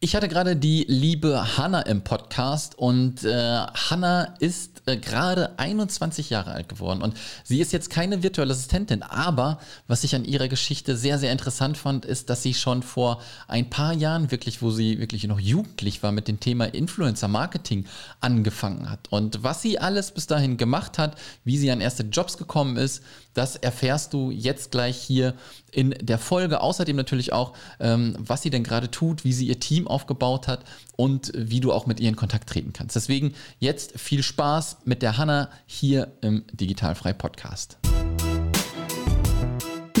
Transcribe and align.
Ich 0.00 0.14
hatte 0.14 0.28
gerade 0.28 0.54
die 0.54 0.84
liebe 0.86 1.56
Hanna 1.56 1.80
im 1.80 2.02
Podcast 2.02 2.78
und 2.78 3.24
äh, 3.24 3.32
Hanna 3.32 4.36
ist 4.38 4.82
äh, 4.86 4.96
gerade 4.96 5.58
21 5.58 6.30
Jahre 6.30 6.52
alt 6.52 6.68
geworden 6.68 7.02
und 7.02 7.16
sie 7.42 7.60
ist 7.60 7.72
jetzt 7.72 7.90
keine 7.90 8.22
virtuelle 8.22 8.52
Assistentin, 8.52 9.02
aber 9.02 9.58
was 9.88 10.04
ich 10.04 10.14
an 10.14 10.24
ihrer 10.24 10.46
Geschichte 10.46 10.96
sehr, 10.96 11.18
sehr 11.18 11.32
interessant 11.32 11.76
fand, 11.76 12.04
ist, 12.04 12.30
dass 12.30 12.44
sie 12.44 12.54
schon 12.54 12.84
vor 12.84 13.20
ein 13.48 13.70
paar 13.70 13.92
Jahren 13.92 14.30
wirklich, 14.30 14.62
wo 14.62 14.70
sie 14.70 15.00
wirklich 15.00 15.24
noch 15.26 15.40
jugendlich 15.40 16.00
war, 16.04 16.12
mit 16.12 16.28
dem 16.28 16.38
Thema 16.38 16.66
Influencer 16.66 17.26
Marketing 17.26 17.84
angefangen 18.20 18.88
hat. 18.88 19.08
Und 19.10 19.42
was 19.42 19.62
sie 19.62 19.80
alles 19.80 20.12
bis 20.12 20.28
dahin 20.28 20.58
gemacht 20.58 20.96
hat, 20.96 21.18
wie 21.42 21.58
sie 21.58 21.72
an 21.72 21.80
erste 21.80 22.04
Jobs 22.04 22.36
gekommen 22.36 22.76
ist, 22.76 23.02
das 23.38 23.54
erfährst 23.54 24.12
du 24.12 24.32
jetzt 24.32 24.72
gleich 24.72 24.96
hier 24.96 25.34
in 25.70 25.94
der 26.00 26.18
Folge. 26.18 26.60
Außerdem 26.60 26.96
natürlich 26.96 27.32
auch, 27.32 27.52
ähm, 27.78 28.16
was 28.18 28.42
sie 28.42 28.50
denn 28.50 28.64
gerade 28.64 28.90
tut, 28.90 29.24
wie 29.24 29.32
sie 29.32 29.46
ihr 29.46 29.60
Team 29.60 29.86
aufgebaut 29.86 30.48
hat 30.48 30.64
und 30.96 31.30
wie 31.36 31.60
du 31.60 31.72
auch 31.72 31.86
mit 31.86 32.00
ihr 32.00 32.08
in 32.08 32.16
Kontakt 32.16 32.48
treten 32.48 32.72
kannst. 32.72 32.96
Deswegen 32.96 33.34
jetzt 33.60 33.98
viel 33.98 34.24
Spaß 34.24 34.78
mit 34.84 35.02
der 35.02 35.18
Hanna 35.18 35.50
hier 35.66 36.08
im 36.20 36.44
Digitalfrei 36.52 37.12
Podcast. 37.12 37.78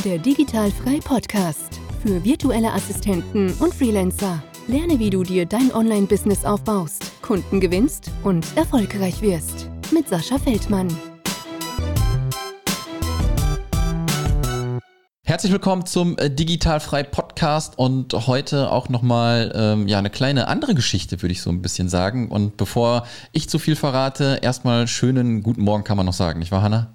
Der 0.04 0.18
Digitalfrei 0.18 0.98
Podcast 0.98 1.80
für 2.02 2.24
virtuelle 2.24 2.72
Assistenten 2.72 3.52
und 3.60 3.72
Freelancer. 3.72 4.42
Lerne, 4.66 4.98
wie 4.98 5.10
du 5.10 5.22
dir 5.22 5.46
dein 5.46 5.72
Online-Business 5.72 6.44
aufbaust, 6.44 7.22
Kunden 7.22 7.60
gewinnst 7.60 8.10
und 8.24 8.44
erfolgreich 8.56 9.22
wirst. 9.22 9.70
Mit 9.92 10.08
Sascha 10.08 10.38
Feldmann. 10.38 10.88
Herzlich 15.28 15.52
willkommen 15.52 15.84
zum 15.84 16.16
äh, 16.16 16.30
Digitalfrei 16.30 17.02
Podcast 17.02 17.78
und 17.78 18.14
heute 18.14 18.72
auch 18.72 18.88
nochmal 18.88 19.52
ähm, 19.54 19.86
ja, 19.86 19.98
eine 19.98 20.08
kleine 20.08 20.48
andere 20.48 20.74
Geschichte, 20.74 21.20
würde 21.20 21.32
ich 21.32 21.42
so 21.42 21.50
ein 21.50 21.60
bisschen 21.60 21.90
sagen. 21.90 22.30
Und 22.30 22.56
bevor 22.56 23.06
ich 23.32 23.46
zu 23.46 23.58
viel 23.58 23.76
verrate, 23.76 24.38
erstmal 24.40 24.86
schönen 24.86 25.42
guten 25.42 25.60
Morgen 25.60 25.84
kann 25.84 25.98
man 25.98 26.06
noch 26.06 26.14
sagen, 26.14 26.38
nicht 26.38 26.50
wahr, 26.50 26.62
Hanna? 26.62 26.94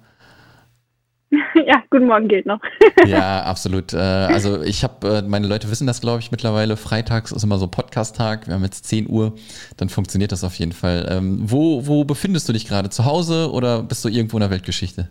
Ja, 1.66 1.80
guten 1.88 2.06
Morgen 2.06 2.26
gilt 2.26 2.46
noch. 2.46 2.58
ja, 3.06 3.44
absolut. 3.44 3.92
Äh, 3.92 3.98
also 3.98 4.60
ich 4.62 4.82
habe, 4.82 5.18
äh, 5.18 5.22
meine 5.22 5.46
Leute 5.46 5.70
wissen 5.70 5.86
das, 5.86 6.00
glaube 6.00 6.18
ich, 6.18 6.32
mittlerweile. 6.32 6.76
Freitags 6.76 7.30
ist 7.30 7.44
immer 7.44 7.58
so 7.58 7.68
Podcast-Tag. 7.68 8.48
Wir 8.48 8.54
haben 8.54 8.64
jetzt 8.64 8.84
10 8.86 9.08
Uhr, 9.08 9.34
dann 9.76 9.88
funktioniert 9.88 10.32
das 10.32 10.42
auf 10.42 10.56
jeden 10.56 10.72
Fall. 10.72 11.06
Ähm, 11.08 11.38
wo, 11.40 11.86
wo 11.86 12.02
befindest 12.02 12.48
du 12.48 12.52
dich 12.52 12.66
gerade? 12.66 12.90
Zu 12.90 13.04
Hause 13.04 13.52
oder 13.52 13.84
bist 13.84 14.04
du 14.04 14.08
irgendwo 14.08 14.36
in 14.38 14.40
der 14.40 14.50
Weltgeschichte? 14.50 15.08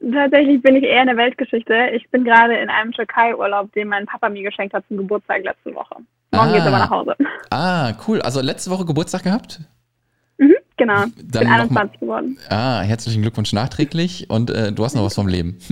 Tatsächlich 0.00 0.62
bin 0.62 0.76
ich 0.76 0.84
eher 0.84 1.02
in 1.02 1.08
der 1.08 1.16
Weltgeschichte. 1.16 1.90
Ich 1.94 2.08
bin 2.10 2.24
gerade 2.24 2.56
in 2.56 2.68
einem 2.68 2.92
Türkei-Urlaub, 2.92 3.72
den 3.72 3.88
mein 3.88 4.06
Papa 4.06 4.28
mir 4.28 4.42
geschenkt 4.42 4.74
hat 4.74 4.84
zum 4.88 4.98
Geburtstag 4.98 5.42
letzte 5.42 5.74
Woche. 5.74 5.96
Morgen 6.32 6.48
ah. 6.48 6.52
geht's 6.52 6.66
aber 6.66 6.78
nach 6.78 6.90
Hause. 6.90 7.16
Ah, 7.50 7.92
cool. 8.06 8.20
Also 8.20 8.40
letzte 8.40 8.70
Woche 8.70 8.84
Geburtstag 8.84 9.22
gehabt? 9.22 9.60
Mhm, 10.38 10.54
genau. 10.76 11.04
Ich 11.04 11.30
bin 11.30 11.46
21 11.48 12.00
geworden. 12.00 12.38
Ah, 12.50 12.82
herzlichen 12.82 13.22
Glückwunsch 13.22 13.54
nachträglich 13.54 14.28
und 14.28 14.50
äh, 14.50 14.70
du 14.70 14.84
hast 14.84 14.94
noch 14.94 15.04
was 15.04 15.14
vom 15.14 15.28
Leben. 15.28 15.58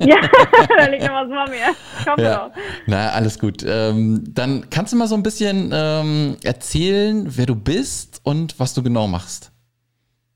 ja, 0.00 0.16
da 0.78 0.86
liegt 0.86 1.04
noch 1.04 1.14
was 1.14 1.28
vor 1.28 1.48
mir. 1.48 1.74
Ich 2.00 2.06
hoffe 2.06 2.22
ja. 2.22 2.48
Noch. 2.48 2.52
Na, 2.86 3.08
alles 3.10 3.38
gut. 3.38 3.64
Ähm, 3.66 4.22
dann 4.28 4.68
kannst 4.68 4.92
du 4.92 4.98
mal 4.98 5.06
so 5.06 5.14
ein 5.14 5.22
bisschen 5.22 5.70
ähm, 5.72 6.36
erzählen, 6.44 7.26
wer 7.26 7.46
du 7.46 7.56
bist 7.56 8.20
und 8.22 8.60
was 8.60 8.74
du 8.74 8.82
genau 8.82 9.06
machst. 9.06 9.50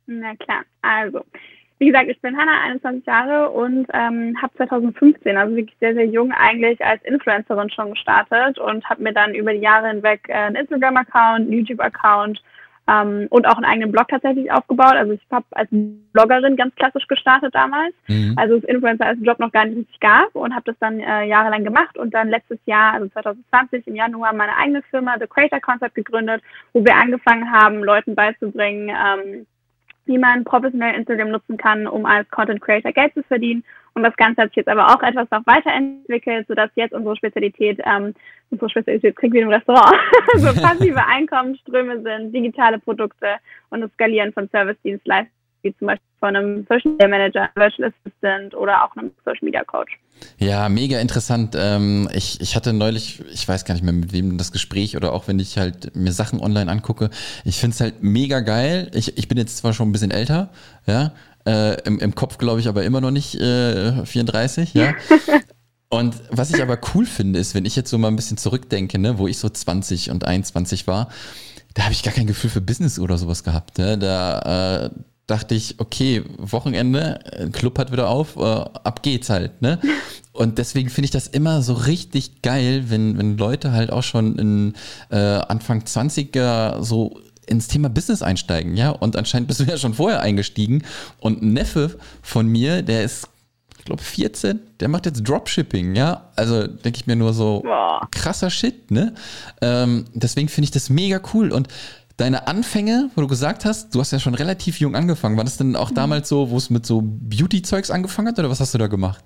Na 0.07 0.35
klar. 0.37 0.63
Also, 0.81 1.21
wie 1.79 1.87
gesagt, 1.87 2.09
ich 2.09 2.21
bin 2.21 2.37
Hanna, 2.37 2.63
21 2.63 3.05
Jahre 3.05 3.51
und 3.51 3.87
ähm, 3.93 4.37
habe 4.41 4.55
2015, 4.57 5.37
also 5.37 5.57
wirklich 5.57 5.77
sehr, 5.81 5.95
sehr 5.95 6.07
jung 6.07 6.33
eigentlich 6.33 6.83
als 6.85 7.03
Influencerin 7.05 7.71
schon 7.71 7.91
gestartet 7.91 8.59
und 8.59 8.89
habe 8.89 9.03
mir 9.03 9.13
dann 9.13 9.35
über 9.35 9.53
die 9.53 9.61
Jahre 9.61 9.89
hinweg 9.89 10.21
äh, 10.29 10.35
einen 10.35 10.57
Instagram-Account, 10.57 11.41
einen 11.41 11.53
YouTube-Account 11.53 12.41
ähm, 12.87 13.27
und 13.31 13.47
auch 13.47 13.57
einen 13.57 13.65
eigenen 13.65 13.91
Blog 13.91 14.09
tatsächlich 14.09 14.53
aufgebaut. 14.53 14.95
Also 14.95 15.13
ich 15.15 15.21
habe 15.33 15.47
als 15.51 15.69
Bloggerin 15.71 16.57
ganz 16.57 16.75
klassisch 16.77 17.07
gestartet 17.09 17.55
damals, 17.55 17.95
mhm. 18.07 18.35
also 18.37 18.59
das 18.59 18.69
Influencer 18.69 19.07
als 19.07 19.19
Job 19.23 19.41
noch 19.41 19.53
gar 19.53 19.65
nicht 19.65 19.79
richtig 19.79 20.01
gab 20.01 20.35
und 20.35 20.55
habe 20.55 20.65
das 20.67 20.77
dann 20.79 21.01
äh, 21.01 21.25
jahrelang 21.25 21.65
gemacht 21.65 21.99
und 21.99 22.15
dann 22.15 22.29
letztes 22.29 22.59
Jahr, 22.67 22.95
also 22.95 23.09
2020 23.09 23.87
im 23.89 23.97
Januar, 23.97 24.33
meine 24.33 24.57
eigene 24.57 24.83
Firma 24.91 25.17
The 25.19 25.27
Creator 25.27 25.61
Concept 25.61 25.95
gegründet, 25.95 26.43
wo 26.73 26.85
wir 26.85 26.95
angefangen 26.95 27.51
haben, 27.51 27.83
Leuten 27.83 28.15
beizubringen, 28.15 28.91
ähm, 28.91 29.47
wie 30.07 30.19
man 30.19 30.45
professionell 30.45 30.95
Instagram 30.95 31.31
nutzen 31.31 31.57
kann, 31.57 31.87
um 31.87 32.07
als 32.07 32.29
Content 32.31 32.61
Creator 32.61 32.93
Geld 32.93 33.15
zu 33.15 33.23
verdienen. 33.23 33.65
Und 33.95 34.03
das 34.03 34.17
Ganze 34.17 34.43
hat 34.43 34.51
sich 34.51 34.57
jetzt 34.57 34.69
aber 34.69 34.89
auch 34.89 35.03
etwas 35.03 35.31
noch 35.31 35.47
weiterentwickelt, 35.47 36.49
sodass 36.49 36.71
jetzt 36.75 36.93
unsere 36.93 37.17
Spezialität, 37.17 37.81
ähm, 37.85 38.15
unsere 38.51 38.69
Spezialität 38.69 39.17
klingt 39.17 39.35
wie 39.35 39.41
im 39.41 39.49
Restaurant, 39.49 39.97
so 40.37 40.53
passive 40.61 41.07
Einkommensströme 41.07 42.03
sind, 42.03 42.33
digitale 42.33 42.79
Produkte 42.79 43.37
und 43.71 43.83
das 43.83 43.93
Skalieren 43.93 44.33
von 44.33 44.49
Service-Dienstleistungen 44.49 45.34
wie 45.65 45.75
zum 45.79 45.89
Beispiel 45.89 46.07
von 46.21 46.37
einem 46.37 46.67
Social 46.69 46.93
Media 46.93 47.09
Manager, 47.09 47.49
Virtual 47.55 47.93
Assistant 47.93 48.55
oder 48.55 48.85
auch 48.85 48.97
einem 48.97 49.11
Social 49.25 49.41
Media 49.43 49.65
Coach. 49.65 49.99
Ja, 50.39 50.69
mega 50.69 51.01
interessant. 51.01 51.57
Ähm, 51.59 52.09
ich, 52.15 52.41
ich 52.41 52.55
hatte 52.55 52.73
neulich, 52.73 53.23
ich 53.33 53.47
weiß 53.47 53.65
gar 53.65 53.75
nicht 53.75 53.83
mehr 53.83 53.93
mit 53.93 54.13
wem 54.13 54.39
das 54.39 54.53
Gespräch 54.53 54.97
oder 54.97 55.13
auch 55.13 55.27
wenn 55.27 55.39
ich 55.39 55.59
halt 55.59 55.97
mir 55.97 56.13
Sachen 56.13 56.41
online 56.41 56.71
angucke, 56.71 57.11
ich 57.45 57.59
finde 57.59 57.75
es 57.75 57.81
halt 57.81 58.03
mega 58.03 58.41
geil. 58.41 58.91
Ich, 58.95 59.19
ich 59.19 59.29
bin 59.29 59.39
jetzt 59.39 59.57
zwar 59.57 59.73
schon 59.73 59.89
ein 59.89 59.93
bisschen 59.93 60.11
älter, 60.11 60.51
ja, 60.87 61.13
äh, 61.47 61.81
im, 61.83 61.99
im 61.99 62.15
Kopf 62.15 62.39
glaube 62.39 62.61
ich 62.61 62.69
aber 62.69 62.85
immer 62.85 63.01
noch 63.01 63.11
nicht 63.11 63.35
äh, 63.35 64.05
34, 64.05 64.75
ja. 64.75 64.95
Und 65.91 66.17
was 66.31 66.53
ich 66.53 66.61
aber 66.61 66.79
cool 66.95 67.07
finde, 67.07 67.39
ist, 67.39 67.55
wenn 67.55 67.65
ich 67.65 67.77
jetzt 67.77 67.89
so 67.89 67.99
mal 67.99 68.09
ein 68.09 68.17
bisschen 68.17 68.37
zurückdenke, 68.37 68.99
ne, 68.99 69.19
wo 69.19 69.29
ich 69.29 69.39
so 69.39 69.49
20 69.49 70.11
und 70.11 70.25
21 70.25 70.89
war, 70.89 71.09
da 71.75 71.85
habe 71.85 71.93
ich 71.93 72.03
gar 72.03 72.13
kein 72.13 72.27
Gefühl 72.27 72.51
für 72.51 72.61
Business 72.61 72.99
oder 72.99 73.17
sowas 73.19 73.45
gehabt. 73.45 73.79
Ne? 73.79 73.99
Da, 73.99 74.87
äh, 74.87 74.91
dachte 75.27 75.55
ich, 75.55 75.77
okay, 75.79 76.23
Wochenende, 76.39 77.21
äh, 77.33 77.49
Club 77.49 77.79
hat 77.79 77.93
wieder 77.93 78.09
auf, 78.09 78.37
äh, 78.37 78.41
ab 78.41 79.03
geht's 79.03 79.31
halt, 79.31 79.63
ne? 79.63 79.79
Und 80.33 80.59
deswegen 80.59 80.91
finde 80.91 81.07
ich 81.07 81.11
das 81.13 81.29
immer 81.29 81.63
so 81.63 81.75
richtig 81.75 82.43
geil, 82.43 82.85
wenn, 82.89 83.17
wenn 83.19 83.39
Leute 83.39 83.71
halt 83.73 83.93
auch 83.93 84.03
schon 84.03 84.37
in 84.37 84.75
äh, 85.11 85.17
Anfang 85.17 85.83
20er 85.83 86.83
so 86.83 87.21
ins 87.47 87.69
Thema 87.69 87.89
Business 87.89 88.23
einsteigen, 88.23 88.77
ja? 88.77 88.91
Und 88.91 89.17
anscheinend 89.17 89.49
bist 89.49 89.61
du 89.61 89.65
ja 89.65 89.79
schon 89.79 89.95
vorher 89.95 90.21
eingestiegen. 90.21 90.83
Und 91.21 91.43
ein 91.43 91.53
Neffe 91.53 91.99
von 92.21 92.49
mir, 92.49 92.83
der 92.83 93.05
ist, 93.05 93.29
ich 93.79 93.85
glaube, 93.85 94.03
14, 94.03 94.61
der 94.81 94.89
macht 94.89 95.07
jetzt 95.07 95.23
Dropshipping, 95.23 95.95
ja? 95.95 96.31
Also 96.37 96.67
denke 96.67 96.99
ich 96.99 97.07
mir 97.07 97.17
nur 97.17 97.33
so, 97.33 97.63
krasser 98.11 98.51
Shit, 98.51 98.91
ne? 98.91 99.15
Ähm, 99.61 100.07
deswegen 100.15 100.49
finde 100.49 100.65
ich 100.65 100.71
das 100.73 100.91
mega 100.91 101.21
cool. 101.33 101.53
Und 101.53 101.69
deine 102.17 102.47
Anfänge, 102.47 103.11
wo 103.15 103.23
du 103.23 103.27
gesagt 103.27 103.65
hast, 103.65 103.95
du 103.95 104.01
hast 104.01 104.13
ja 104.13 104.19
schon 104.19 104.35
relativ 104.35 104.79
jung 104.79 104.95
angefangen. 104.95 105.37
War 105.37 105.45
das 105.45 105.57
denn 105.57 105.77
auch 105.77 105.91
mhm. 105.91 105.95
damals 105.95 106.29
so, 106.29 106.51
wo 106.51 106.57
es 106.57 106.71
mit 106.71 106.87
so 106.87 107.03
Beauty-Zeugs 107.03 107.91
angefangen 107.91 108.29
hat 108.29 108.39
oder 108.39 108.51
was 108.51 108.61
hast 108.61 108.75
du 108.75 108.79
da 108.79 108.87
gemacht? 108.87 109.25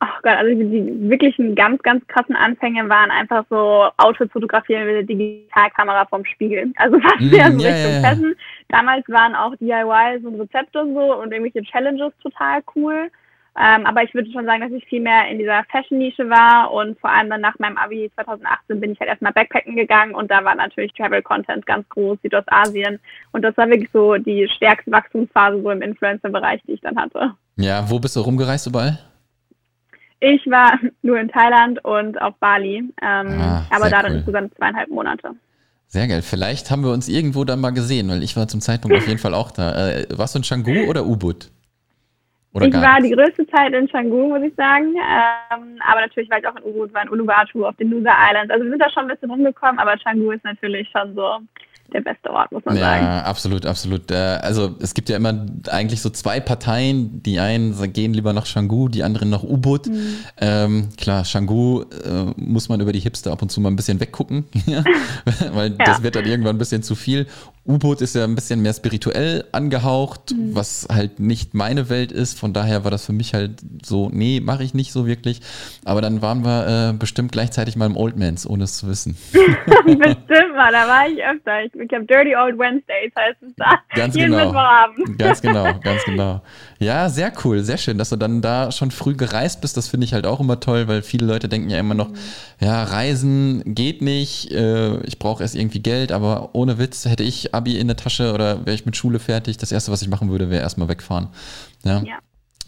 Ach 0.00 0.22
Gott, 0.22 0.34
also 0.34 0.54
die 0.54 1.10
wirklichen 1.10 1.56
ganz, 1.56 1.82
ganz 1.82 2.06
krassen 2.06 2.36
Anfänge 2.36 2.88
waren 2.88 3.10
einfach 3.10 3.44
so 3.50 3.88
Outfits 3.96 4.30
fotografieren 4.32 4.86
mit 4.86 4.94
der 4.94 5.02
Digitalkamera 5.02 6.06
vom 6.06 6.24
Spiegel. 6.24 6.72
Also 6.76 7.00
fast 7.00 7.20
mm, 7.20 7.30
so 7.30 7.36
ja, 7.36 7.46
Richtung 7.46 7.60
ja, 7.60 8.12
ja. 8.12 8.16
Damals 8.68 9.08
waren 9.08 9.34
auch 9.34 9.56
DIYs 9.56 10.24
und 10.24 10.40
Rezepte 10.40 10.80
und 10.80 10.94
so 10.94 11.20
und 11.20 11.32
irgendwelche 11.32 11.62
Challenges 11.68 12.12
total 12.22 12.62
cool. 12.76 13.10
Ähm, 13.60 13.86
aber 13.86 14.04
ich 14.04 14.14
würde 14.14 14.30
schon 14.30 14.44
sagen, 14.44 14.60
dass 14.60 14.70
ich 14.70 14.84
viel 14.86 15.00
mehr 15.00 15.28
in 15.28 15.38
dieser 15.38 15.64
Fashion-Nische 15.64 16.30
war 16.30 16.72
und 16.72 16.98
vor 17.00 17.10
allem 17.10 17.28
dann 17.28 17.40
nach 17.40 17.58
meinem 17.58 17.76
Abi 17.76 18.10
2018 18.14 18.80
bin 18.80 18.92
ich 18.92 19.00
halt 19.00 19.10
erstmal 19.10 19.32
Backpacken 19.32 19.74
gegangen 19.74 20.14
und 20.14 20.30
da 20.30 20.44
war 20.44 20.54
natürlich 20.54 20.92
Travel-Content 20.92 21.66
ganz 21.66 21.88
groß, 21.88 22.18
Südostasien 22.22 23.00
und 23.32 23.42
das 23.42 23.56
war 23.56 23.68
wirklich 23.68 23.90
so 23.92 24.14
die 24.16 24.48
stärkste 24.48 24.92
Wachstumsphase 24.92 25.60
so 25.60 25.70
im 25.70 25.82
Influencer-Bereich, 25.82 26.60
die 26.68 26.74
ich 26.74 26.80
dann 26.82 26.96
hatte. 26.96 27.32
Ja, 27.56 27.90
wo 27.90 27.98
bist 27.98 28.14
du 28.14 28.20
rumgereist 28.20 28.68
überall? 28.68 28.98
Ich 30.20 30.46
war 30.46 30.78
nur 31.02 31.18
in 31.18 31.28
Thailand 31.28 31.84
und 31.84 32.20
auf 32.22 32.36
Bali, 32.38 32.76
ähm, 32.76 32.92
ah, 33.02 33.66
aber 33.70 33.90
da 33.90 34.02
dann 34.02 34.12
cool. 34.12 34.18
insgesamt 34.18 34.54
zweieinhalb 34.54 34.88
Monate. 34.88 35.30
Sehr 35.88 36.06
geil. 36.06 36.22
Vielleicht 36.22 36.70
haben 36.70 36.84
wir 36.84 36.92
uns 36.92 37.08
irgendwo 37.08 37.44
dann 37.44 37.60
mal 37.60 37.70
gesehen, 37.70 38.08
weil 38.08 38.22
ich 38.22 38.36
war 38.36 38.46
zum 38.46 38.60
Zeitpunkt 38.60 38.96
auf 38.96 39.08
jeden 39.08 39.18
Fall 39.18 39.34
auch 39.34 39.50
da. 39.50 39.88
Äh, 39.90 40.06
warst 40.10 40.34
du 40.34 40.38
in 40.38 40.44
Canggu 40.44 40.84
oder 40.86 41.06
Ubud? 41.06 41.50
Oder 42.58 42.66
ich 42.66 42.74
war 42.74 43.00
die 43.00 43.10
größte 43.10 43.46
Zeit 43.48 43.72
in 43.72 43.88
Canggu, 43.88 44.28
muss 44.28 44.42
ich 44.42 44.54
sagen. 44.54 44.94
Ähm, 44.94 45.78
aber 45.86 46.00
natürlich 46.00 46.30
war 46.30 46.38
ich 46.38 46.46
auch 46.46 46.56
in 46.56 46.64
Ubud, 46.64 46.92
war 46.92 47.02
in 47.02 47.10
Uluwatu, 47.10 47.66
auf 47.66 47.76
den 47.76 47.90
Nusa 47.90 48.10
Islands. 48.30 48.52
Also 48.52 48.64
wir 48.64 48.70
sind 48.70 48.82
da 48.82 48.90
schon 48.90 49.04
ein 49.04 49.08
bisschen 49.08 49.30
rumgekommen, 49.30 49.78
aber 49.78 49.96
Canggu 49.96 50.30
ist 50.32 50.44
natürlich 50.44 50.88
schon 50.90 51.14
so 51.14 51.38
der 51.92 52.00
beste 52.02 52.30
Ort, 52.30 52.52
muss 52.52 52.64
man 52.64 52.76
ja, 52.76 52.82
sagen. 52.82 53.04
Ja, 53.04 53.22
absolut, 53.22 53.66
absolut. 53.66 54.10
Äh, 54.10 54.14
also 54.14 54.76
es 54.80 54.94
gibt 54.94 55.08
ja 55.08 55.16
immer 55.16 55.46
eigentlich 55.68 56.02
so 56.02 56.10
zwei 56.10 56.40
Parteien. 56.40 57.22
Die 57.22 57.40
einen 57.40 57.92
gehen 57.92 58.12
lieber 58.12 58.32
nach 58.32 58.46
Canggu, 58.46 58.88
die 58.88 59.02
anderen 59.02 59.30
nach 59.30 59.42
Ubud. 59.42 59.86
Mhm. 59.86 60.16
Ähm, 60.38 60.88
klar, 60.96 61.24
Canggu 61.24 61.82
äh, 61.82 62.32
muss 62.36 62.68
man 62.68 62.80
über 62.80 62.92
die 62.92 63.00
Hipster 63.00 63.32
ab 63.32 63.42
und 63.42 63.50
zu 63.50 63.60
mal 63.60 63.70
ein 63.70 63.76
bisschen 63.76 64.00
weggucken, 64.00 64.44
weil 65.52 65.70
ja. 65.70 65.84
das 65.84 66.02
wird 66.02 66.16
dann 66.16 66.26
irgendwann 66.26 66.56
ein 66.56 66.58
bisschen 66.58 66.82
zu 66.82 66.94
viel. 66.94 67.26
U-Boot 67.68 68.00
ist 68.00 68.14
ja 68.14 68.24
ein 68.24 68.34
bisschen 68.34 68.62
mehr 68.62 68.72
spirituell 68.72 69.44
angehaucht, 69.52 70.32
mhm. 70.32 70.54
was 70.54 70.88
halt 70.90 71.20
nicht 71.20 71.52
meine 71.52 71.90
Welt 71.90 72.10
ist. 72.10 72.38
Von 72.38 72.54
daher 72.54 72.84
war 72.84 72.90
das 72.90 73.04
für 73.04 73.12
mich 73.12 73.34
halt 73.34 73.60
so, 73.84 74.08
nee, 74.10 74.40
mache 74.40 74.64
ich 74.64 74.72
nicht 74.72 74.90
so 74.90 75.06
wirklich. 75.06 75.40
Aber 75.84 76.00
dann 76.00 76.22
waren 76.22 76.44
wir 76.44 76.90
äh, 76.90 76.92
bestimmt 76.94 77.30
gleichzeitig 77.30 77.76
mal 77.76 77.86
im 77.86 77.96
Old 77.96 78.16
Mans, 78.16 78.48
ohne 78.48 78.64
es 78.64 78.78
zu 78.78 78.88
wissen. 78.88 79.18
bestimmt 79.32 80.56
mal, 80.56 80.72
da 80.72 80.88
war 80.88 81.08
ich 81.08 81.22
öfter. 81.22 81.64
Ich, 81.64 81.74
ich 81.74 81.92
habe 81.92 82.06
Dirty 82.06 82.34
Old 82.34 82.58
Wednesdays, 82.58 83.12
heißt 83.14 83.42
es 83.42 83.54
da. 83.56 83.78
Ganz 83.94 84.14
jeden 84.14 84.30
genau. 84.32 84.52
Ganz 85.18 85.42
genau, 85.42 85.78
ganz 85.82 86.04
genau. 86.04 86.40
Ja, 86.80 87.08
sehr 87.08 87.32
cool, 87.44 87.64
sehr 87.64 87.76
schön, 87.76 87.98
dass 87.98 88.10
du 88.10 88.16
dann 88.16 88.40
da 88.40 88.70
schon 88.70 88.92
früh 88.92 89.14
gereist 89.14 89.60
bist. 89.60 89.76
Das 89.76 89.88
finde 89.88 90.04
ich 90.04 90.14
halt 90.14 90.26
auch 90.26 90.38
immer 90.38 90.60
toll, 90.60 90.86
weil 90.86 91.02
viele 91.02 91.26
Leute 91.26 91.48
denken 91.48 91.70
ja 91.70 91.78
immer 91.78 91.94
noch, 91.94 92.10
ja, 92.60 92.84
Reisen 92.84 93.74
geht 93.74 94.00
nicht, 94.00 94.52
äh, 94.52 95.00
ich 95.00 95.18
brauche 95.18 95.42
erst 95.42 95.56
irgendwie 95.56 95.80
Geld, 95.80 96.12
aber 96.12 96.50
ohne 96.54 96.78
Witz 96.78 97.04
hätte 97.04 97.24
ich 97.24 97.52
Abi 97.52 97.78
in 97.78 97.88
der 97.88 97.96
Tasche 97.96 98.32
oder 98.32 98.64
wäre 98.64 98.74
ich 98.74 98.86
mit 98.86 98.96
Schule 98.96 99.18
fertig, 99.18 99.56
das 99.56 99.72
erste, 99.72 99.90
was 99.90 100.02
ich 100.02 100.08
machen 100.08 100.30
würde, 100.30 100.50
wäre 100.50 100.62
erstmal 100.62 100.88
wegfahren. 100.88 101.28
Ja. 101.84 102.02
ja. 102.04 102.18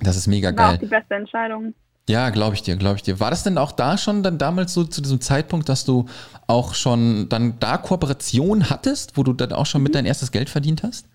Das 0.01 0.17
ist 0.17 0.27
mega 0.27 0.49
War 0.49 0.55
geil. 0.55 0.75
Auch 0.75 0.81
die 0.81 0.87
beste 0.87 1.15
Entscheidung. 1.15 1.75
Ja, 2.09 2.31
glaube 2.31 2.57
ich 2.57 2.63
dir, 2.63 2.75
glaube 2.75 2.97
ich 2.97 3.03
dir. 3.03 3.21
War 3.21 3.31
das 3.31 3.45
denn 3.45 3.59
auch 3.59 3.71
da 3.71 3.97
schon 3.97 4.25
dann 4.25 4.39
damals 4.39 4.75
so 4.75 4.83
zu 4.83 5.01
diesem 5.01 5.21
Zeitpunkt, 5.21 5.69
dass 5.69 5.85
du 5.85 6.07
auch 6.49 6.75
schon 6.75 7.29
dann 7.29 7.61
da 7.61 7.77
Kooperation 7.77 8.69
hattest, 8.71 9.17
wo 9.17 9.23
du 9.23 9.33
dann 9.33 9.53
auch 9.53 9.67
schon 9.67 9.83
mit 9.83 9.93
mhm. 9.93 9.99
dein 9.99 10.07
erstes 10.07 10.33
Geld 10.33 10.51
verdient 10.51 10.83
hast? 10.83 11.07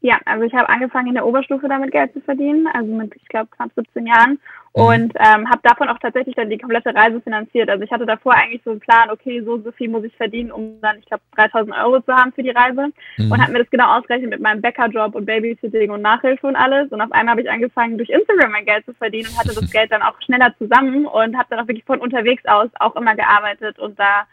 Ja, 0.00 0.16
also 0.26 0.44
ich 0.44 0.54
habe 0.54 0.68
angefangen 0.68 1.08
in 1.08 1.14
der 1.14 1.26
Oberstufe 1.26 1.66
damit 1.68 1.90
Geld 1.90 2.12
zu 2.12 2.20
verdienen, 2.20 2.68
also 2.68 2.92
mit, 2.92 3.16
ich 3.16 3.26
glaube, 3.26 3.48
knapp 3.50 3.72
17 3.74 4.06
Jahren 4.06 4.30
mhm. 4.30 4.38
und 4.72 5.12
ähm, 5.16 5.50
habe 5.50 5.60
davon 5.64 5.88
auch 5.88 5.98
tatsächlich 5.98 6.36
dann 6.36 6.50
die 6.50 6.58
komplette 6.58 6.94
Reise 6.94 7.20
finanziert. 7.20 7.68
Also 7.68 7.82
ich 7.82 7.90
hatte 7.90 8.06
davor 8.06 8.34
eigentlich 8.34 8.62
so 8.64 8.70
einen 8.70 8.78
Plan, 8.78 9.10
okay, 9.10 9.42
so 9.42 9.58
so 9.58 9.72
viel 9.72 9.88
muss 9.88 10.04
ich 10.04 10.14
verdienen, 10.16 10.52
um 10.52 10.80
dann, 10.82 10.98
ich 11.00 11.06
glaube, 11.06 11.24
3000 11.34 11.76
Euro 11.76 12.00
zu 12.00 12.14
haben 12.14 12.32
für 12.32 12.44
die 12.44 12.50
Reise 12.50 12.92
mhm. 13.16 13.32
und 13.32 13.42
habe 13.42 13.50
mir 13.50 13.58
das 13.58 13.70
genau 13.70 13.98
ausgerechnet 13.98 14.30
mit 14.30 14.40
meinem 14.40 14.60
Bäckerjob 14.60 15.16
und 15.16 15.26
Babysitting 15.26 15.90
und 15.90 16.02
Nachhilfe 16.02 16.46
und 16.46 16.54
alles 16.54 16.92
und 16.92 17.00
auf 17.00 17.10
einmal 17.10 17.32
habe 17.32 17.42
ich 17.42 17.50
angefangen, 17.50 17.98
durch 17.98 18.10
Instagram 18.10 18.52
mein 18.52 18.66
Geld 18.66 18.84
zu 18.84 18.94
verdienen 18.94 19.28
und 19.28 19.38
hatte 19.38 19.60
das 19.60 19.70
Geld 19.72 19.90
dann 19.90 20.02
auch 20.02 20.14
schneller 20.22 20.54
zusammen 20.58 21.06
und 21.06 21.36
habe 21.36 21.48
dann 21.50 21.58
auch 21.58 21.66
wirklich 21.66 21.84
von 21.84 21.98
unterwegs 21.98 22.44
aus 22.46 22.70
auch 22.78 22.94
immer 22.94 23.16
gearbeitet 23.16 23.80
und 23.80 23.98
da 23.98 24.28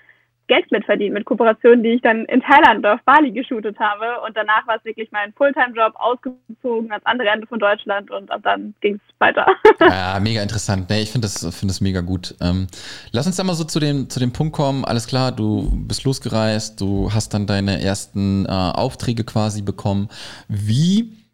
Geld 0.48 0.72
mitverdient 0.72 1.14
mit 1.14 1.26
Kooperationen, 1.26 1.84
die 1.84 1.90
ich 1.90 2.02
dann 2.02 2.26
in 2.26 2.42
Thailand 2.42 2.80
oder 2.80 2.96
auf 2.96 3.04
Bali 3.04 3.32
geshootet 3.32 3.80
habe. 3.80 4.22
Und 4.26 4.38
danach 4.38 4.66
war 4.68 4.78
es 4.78 4.86
wirklich 4.86 5.12
mein 5.12 5.34
Fulltime-Job, 5.34 5.94
ausgezogen 5.96 6.92
ans 6.92 7.06
andere 7.06 7.30
Ende 7.30 7.48
von 7.48 7.60
Deutschland 7.60 8.12
und 8.12 8.32
ab 8.32 8.42
dann 8.44 8.74
ging 8.82 8.96
es 8.96 9.02
weiter. 9.20 9.48
Ja, 9.80 10.20
mega 10.20 10.42
interessant. 10.42 10.90
Nee, 10.90 11.02
ich 11.04 11.12
finde 11.12 11.26
das, 11.26 11.40
find 11.56 11.70
das 11.70 11.82
mega 11.82 12.02
gut. 12.02 12.36
Ähm, 12.42 12.68
lass 13.12 13.28
uns 13.28 13.36
da 13.36 13.44
mal 13.44 13.56
so 13.56 13.64
zu 13.64 13.80
dem, 13.80 14.10
zu 14.10 14.20
dem 14.20 14.32
Punkt 14.32 14.54
kommen. 14.54 14.86
Alles 14.86 15.06
klar, 15.08 15.32
du 15.32 15.70
bist 15.88 16.04
losgereist, 16.06 16.80
du 16.80 17.12
hast 17.14 17.34
dann 17.34 17.46
deine 17.46 17.82
ersten 17.82 18.46
äh, 18.46 18.50
Aufträge 18.50 19.24
quasi 19.24 19.62
bekommen. 19.62 20.10
Wie 20.48 21.25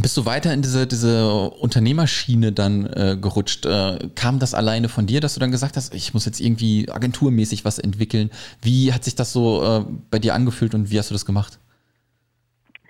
bist 0.00 0.16
du 0.16 0.26
weiter 0.26 0.52
in 0.52 0.62
diese, 0.62 0.86
diese 0.86 1.50
Unternehmerschiene 1.50 2.52
dann 2.52 2.86
äh, 2.86 3.16
gerutscht? 3.20 3.66
Äh, 3.66 3.98
kam 4.14 4.38
das 4.38 4.54
alleine 4.54 4.88
von 4.88 5.06
dir, 5.06 5.20
dass 5.20 5.34
du 5.34 5.40
dann 5.40 5.50
gesagt 5.50 5.76
hast, 5.76 5.94
ich 5.94 6.14
muss 6.14 6.26
jetzt 6.26 6.40
irgendwie 6.40 6.88
agenturmäßig 6.90 7.64
was 7.64 7.78
entwickeln? 7.78 8.30
Wie 8.62 8.92
hat 8.92 9.04
sich 9.04 9.14
das 9.14 9.32
so 9.32 9.62
äh, 9.62 9.84
bei 10.10 10.18
dir 10.18 10.34
angefühlt 10.34 10.74
und 10.74 10.90
wie 10.90 10.98
hast 10.98 11.10
du 11.10 11.14
das 11.14 11.26
gemacht? 11.26 11.58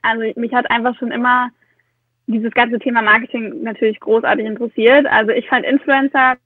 Also 0.02 0.22
mich 0.36 0.52
hat 0.52 0.70
einfach 0.70 0.96
schon 0.98 1.12
immer 1.12 1.50
dieses 2.26 2.52
ganze 2.52 2.78
Thema 2.78 3.02
Marketing 3.02 3.62
natürlich 3.62 4.00
großartig 4.00 4.46
interessiert. 4.46 5.06
Also 5.06 5.32
ich 5.32 5.46
fand 5.48 5.64
Influencer 5.66 6.36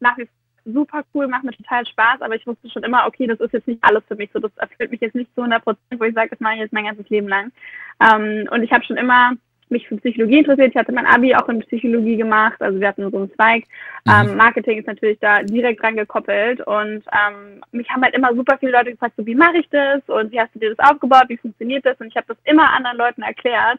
nach 0.00 0.18
wie 0.18 0.24
vor 0.24 0.38
super 0.72 1.02
cool, 1.14 1.28
macht 1.28 1.44
mir 1.44 1.52
total 1.52 1.86
Spaß, 1.86 2.20
aber 2.20 2.34
ich 2.34 2.46
wusste 2.46 2.68
schon 2.70 2.82
immer, 2.82 3.06
okay, 3.06 3.26
das 3.26 3.40
ist 3.40 3.52
jetzt 3.52 3.68
nicht 3.68 3.82
alles 3.82 4.02
für 4.06 4.16
mich, 4.16 4.30
so 4.32 4.38
das 4.38 4.54
erfüllt 4.56 4.90
mich 4.90 5.00
jetzt 5.00 5.14
nicht 5.14 5.32
zu 5.34 5.40
100 5.40 5.64
Prozent, 5.64 5.98
wo 6.00 6.04
ich 6.04 6.14
sage, 6.14 6.30
das 6.30 6.40
mache 6.40 6.54
ich 6.54 6.60
jetzt 6.60 6.72
mein 6.72 6.84
ganzes 6.84 7.08
Leben 7.08 7.28
lang. 7.28 7.52
Ähm, 8.00 8.48
und 8.50 8.62
ich 8.62 8.72
habe 8.72 8.84
schon 8.84 8.96
immer 8.96 9.32
mich 9.70 9.88
für 9.88 9.96
Psychologie 9.96 10.38
interessiert. 10.38 10.70
Ich 10.70 10.76
hatte 10.76 10.92
mein 10.92 11.06
Abi 11.06 11.34
auch 11.34 11.48
in 11.48 11.60
Psychologie 11.60 12.16
gemacht. 12.16 12.60
Also 12.60 12.80
wir 12.80 12.88
hatten 12.88 13.10
so 13.10 13.16
einen 13.16 13.32
Zweig. 13.34 13.64
Mhm. 14.06 14.30
Ähm, 14.30 14.36
Marketing 14.36 14.78
ist 14.78 14.86
natürlich 14.86 15.18
da 15.20 15.42
direkt 15.42 15.82
dran 15.82 15.96
gekoppelt. 15.96 16.60
Und 16.66 17.02
ähm, 17.12 17.62
mich 17.72 17.88
haben 17.88 18.02
halt 18.02 18.14
immer 18.14 18.34
super 18.34 18.56
viele 18.58 18.72
Leute 18.72 18.92
gefragt, 18.92 19.14
so 19.16 19.26
wie 19.26 19.34
mache 19.34 19.58
ich 19.58 19.68
das? 19.70 20.02
Und 20.08 20.32
wie 20.32 20.40
hast 20.40 20.54
du 20.54 20.58
dir 20.58 20.74
das 20.74 20.90
aufgebaut? 20.90 21.24
Wie 21.28 21.36
funktioniert 21.36 21.84
das? 21.86 22.00
Und 22.00 22.08
ich 22.08 22.16
habe 22.16 22.26
das 22.28 22.38
immer 22.44 22.70
anderen 22.72 22.98
Leuten 22.98 23.22
erklärt. 23.22 23.78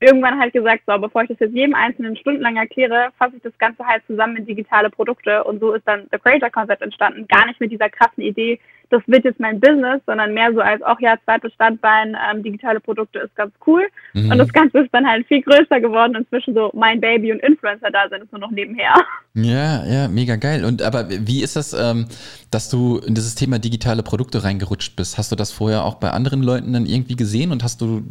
Irgendwann 0.00 0.40
halt 0.40 0.52
gesagt, 0.52 0.82
so, 0.86 0.98
bevor 0.98 1.22
ich 1.22 1.28
das 1.28 1.38
jetzt 1.40 1.54
jedem 1.54 1.74
Einzelnen 1.74 2.16
stundenlang 2.16 2.56
erkläre, 2.56 3.10
fasse 3.18 3.36
ich 3.36 3.42
das 3.42 3.56
Ganze 3.58 3.86
halt 3.86 4.02
zusammen 4.06 4.36
in 4.36 4.46
digitale 4.46 4.90
Produkte. 4.90 5.44
Und 5.44 5.60
so 5.60 5.72
ist 5.74 5.86
dann 5.86 6.06
The 6.10 6.18
Creator 6.18 6.50
Concept 6.50 6.82
entstanden. 6.82 7.26
Gar 7.28 7.46
nicht 7.46 7.60
mit 7.60 7.70
dieser 7.70 7.90
krassen 7.90 8.22
Idee, 8.22 8.58
das 8.90 9.02
wird 9.06 9.24
jetzt 9.24 9.40
mein 9.40 9.60
Business, 9.60 10.02
sondern 10.04 10.34
mehr 10.34 10.52
so 10.52 10.60
als, 10.60 10.82
auch 10.82 11.00
ja, 11.00 11.16
zweites 11.24 11.52
Standbein, 11.54 12.16
ähm, 12.30 12.42
digitale 12.42 12.80
Produkte 12.80 13.20
ist 13.20 13.34
ganz 13.36 13.52
cool. 13.66 13.86
Mhm. 14.14 14.32
Und 14.32 14.38
das 14.38 14.52
Ganze 14.52 14.80
ist 14.80 14.92
dann 14.92 15.06
halt 15.06 15.26
viel 15.28 15.42
größer 15.42 15.80
geworden. 15.80 16.16
Inzwischen 16.16 16.54
so 16.54 16.70
mein 16.74 17.00
Baby 17.00 17.32
und 17.32 17.40
Influencer 17.40 17.90
da 17.90 18.08
sind, 18.08 18.24
ist 18.24 18.32
nur 18.32 18.40
noch 18.40 18.50
nebenher. 18.50 18.94
Ja, 19.34 19.86
ja, 19.86 20.08
mega 20.08 20.36
geil. 20.36 20.64
Und 20.64 20.82
aber 20.82 21.08
wie 21.08 21.42
ist 21.42 21.54
das, 21.54 21.72
ähm, 21.72 22.06
dass 22.50 22.68
du 22.68 22.98
in 22.98 23.14
dieses 23.14 23.36
Thema 23.36 23.60
digitale 23.60 24.02
Produkte 24.02 24.42
reingerutscht 24.42 24.96
bist? 24.96 25.18
Hast 25.18 25.30
du 25.30 25.36
das 25.36 25.52
vorher 25.52 25.84
auch 25.84 25.94
bei 25.94 26.10
anderen 26.10 26.42
Leuten 26.42 26.72
dann 26.72 26.86
irgendwie 26.86 27.14
gesehen 27.14 27.52
und 27.52 27.62
hast 27.62 27.80
du 27.80 28.02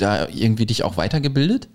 da 0.00 0.26
irgendwie 0.28 0.66
dich 0.66 0.82
auch 0.84 0.96
weitergebildet? 0.96 1.68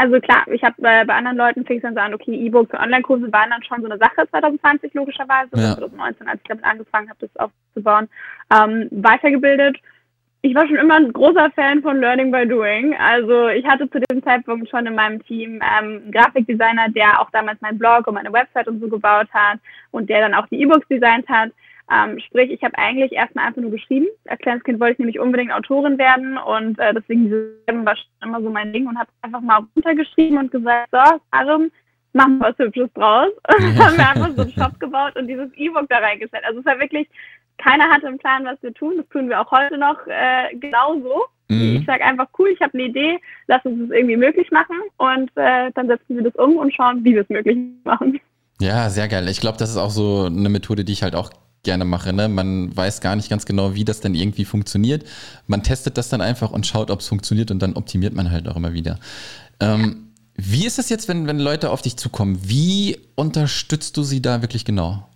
Also 0.00 0.18
klar, 0.18 0.46
ich 0.50 0.62
habe 0.64 0.76
äh, 0.78 1.04
bei 1.04 1.14
anderen 1.14 1.36
Leuten 1.36 1.66
fing 1.66 1.76
es 1.76 1.82
dann 1.82 1.92
so 1.92 2.00
an, 2.00 2.14
okay, 2.14 2.32
E-Books 2.32 2.72
und 2.72 2.80
Online-Kurse 2.80 3.30
waren 3.32 3.50
dann 3.50 3.62
schon 3.62 3.82
so 3.82 3.86
eine 3.86 3.98
Sache 3.98 4.26
2020 4.30 4.94
logischerweise, 4.94 5.50
ja. 5.56 5.74
2019, 5.74 6.26
als 6.26 6.40
ich 6.40 6.48
damit 6.48 6.64
angefangen 6.64 7.10
habe, 7.10 7.18
das 7.20 7.36
aufzubauen, 7.36 8.08
ähm, 8.50 8.88
weitergebildet. 8.90 9.76
Ich 10.40 10.54
war 10.54 10.66
schon 10.66 10.78
immer 10.78 10.96
ein 10.96 11.12
großer 11.12 11.50
Fan 11.50 11.82
von 11.82 12.00
Learning 12.00 12.30
by 12.30 12.48
Doing. 12.48 12.96
Also 12.96 13.48
ich 13.48 13.66
hatte 13.66 13.90
zu 13.90 14.00
dem 14.00 14.22
Zeitpunkt 14.24 14.70
schon 14.70 14.86
in 14.86 14.94
meinem 14.94 15.22
Team 15.26 15.56
ähm, 15.56 15.60
einen 15.60 16.12
Grafikdesigner, 16.12 16.88
der 16.88 17.20
auch 17.20 17.28
damals 17.30 17.60
meinen 17.60 17.78
Blog 17.78 18.06
und 18.06 18.14
meine 18.14 18.32
Website 18.32 18.68
und 18.68 18.80
so 18.80 18.88
gebaut 18.88 19.28
hat 19.34 19.58
und 19.90 20.08
der 20.08 20.22
dann 20.22 20.32
auch 20.32 20.46
die 20.46 20.62
E-Books 20.62 20.88
designt 20.88 21.28
hat. 21.28 21.50
Ähm, 21.92 22.20
sprich, 22.20 22.50
ich 22.50 22.62
habe 22.62 22.78
eigentlich 22.78 23.12
erstmal 23.12 23.46
einfach 23.46 23.62
nur 23.62 23.72
geschrieben. 23.72 24.06
Als 24.28 24.40
kleines 24.40 24.62
Kind 24.62 24.78
wollte 24.78 24.92
ich 24.92 24.98
nämlich 25.00 25.18
unbedingt 25.18 25.52
Autorin 25.52 25.98
werden 25.98 26.38
und 26.38 26.78
äh, 26.78 26.94
deswegen 26.94 27.30
war 27.66 27.96
schon 27.96 28.28
immer 28.28 28.40
so 28.40 28.50
mein 28.50 28.72
Ding 28.72 28.86
und 28.86 28.98
habe 28.98 29.10
einfach 29.22 29.40
mal 29.40 29.66
runtergeschrieben 29.74 30.38
und 30.38 30.52
gesagt, 30.52 30.88
so, 30.92 30.98
Arum, 31.32 31.70
machen 32.12 32.38
wir 32.38 32.48
was 32.48 32.58
Hübsches 32.58 32.92
draus. 32.94 33.30
Und 33.58 33.78
haben 33.78 33.96
wir 33.96 34.08
einfach 34.08 34.34
so 34.34 34.42
einen 34.42 34.52
Shop 34.52 34.78
gebaut 34.80 35.16
und 35.16 35.28
dieses 35.28 35.52
E-Book 35.54 35.88
da 35.88 35.98
reingestellt. 35.98 36.44
Also 36.44 36.58
es 36.60 36.66
war 36.66 36.78
wirklich, 36.80 37.08
keiner 37.58 37.84
hatte 37.88 38.08
einen 38.08 38.18
Plan, 38.18 38.44
was 38.44 38.60
wir 38.62 38.74
tun. 38.74 38.94
Das 38.96 39.08
tun 39.10 39.28
wir 39.28 39.40
auch 39.40 39.50
heute 39.50 39.78
noch 39.78 39.96
äh, 40.06 40.54
genauso. 40.56 41.26
Mhm. 41.48 41.76
Ich 41.76 41.86
sage 41.86 42.04
einfach, 42.04 42.26
cool, 42.38 42.48
ich 42.48 42.60
habe 42.60 42.74
eine 42.74 42.84
Idee, 42.84 43.18
lass 43.46 43.64
uns 43.64 43.88
das 43.88 43.96
irgendwie 43.96 44.16
möglich 44.16 44.50
machen 44.50 44.76
und 44.96 45.30
äh, 45.36 45.70
dann 45.74 45.88
setzen 45.88 46.16
wir 46.16 46.22
das 46.22 46.34
um 46.36 46.56
und 46.56 46.74
schauen, 46.74 47.04
wie 47.04 47.14
wir 47.14 47.22
es 47.22 47.28
möglich 47.28 47.58
machen. 47.84 48.20
Ja, 48.60 48.88
sehr 48.90 49.08
geil. 49.08 49.28
Ich 49.28 49.40
glaube, 49.40 49.58
das 49.58 49.70
ist 49.70 49.76
auch 49.76 49.90
so 49.90 50.26
eine 50.26 50.48
Methode, 50.48 50.84
die 50.84 50.92
ich 50.92 51.02
halt 51.02 51.14
auch 51.14 51.30
gerne 51.62 51.84
mache. 51.84 52.12
Ne? 52.12 52.28
Man 52.28 52.74
weiß 52.76 53.00
gar 53.00 53.16
nicht 53.16 53.30
ganz 53.30 53.46
genau, 53.46 53.74
wie 53.74 53.84
das 53.84 54.00
dann 54.00 54.14
irgendwie 54.14 54.44
funktioniert. 54.44 55.04
Man 55.46 55.62
testet 55.62 55.98
das 55.98 56.08
dann 56.08 56.20
einfach 56.20 56.50
und 56.50 56.66
schaut, 56.66 56.90
ob 56.90 57.00
es 57.00 57.08
funktioniert 57.08 57.50
und 57.50 57.60
dann 57.60 57.74
optimiert 57.74 58.14
man 58.14 58.30
halt 58.30 58.48
auch 58.48 58.56
immer 58.56 58.72
wieder. 58.72 58.98
Ähm, 59.60 60.10
wie 60.34 60.66
ist 60.66 60.78
es 60.78 60.88
jetzt, 60.88 61.08
wenn, 61.08 61.26
wenn 61.26 61.38
Leute 61.38 61.70
auf 61.70 61.82
dich 61.82 61.96
zukommen? 61.96 62.38
Wie 62.42 62.98
unterstützt 63.14 63.96
du 63.96 64.02
sie 64.02 64.22
da 64.22 64.40
wirklich 64.42 64.64
genau? 64.64 65.06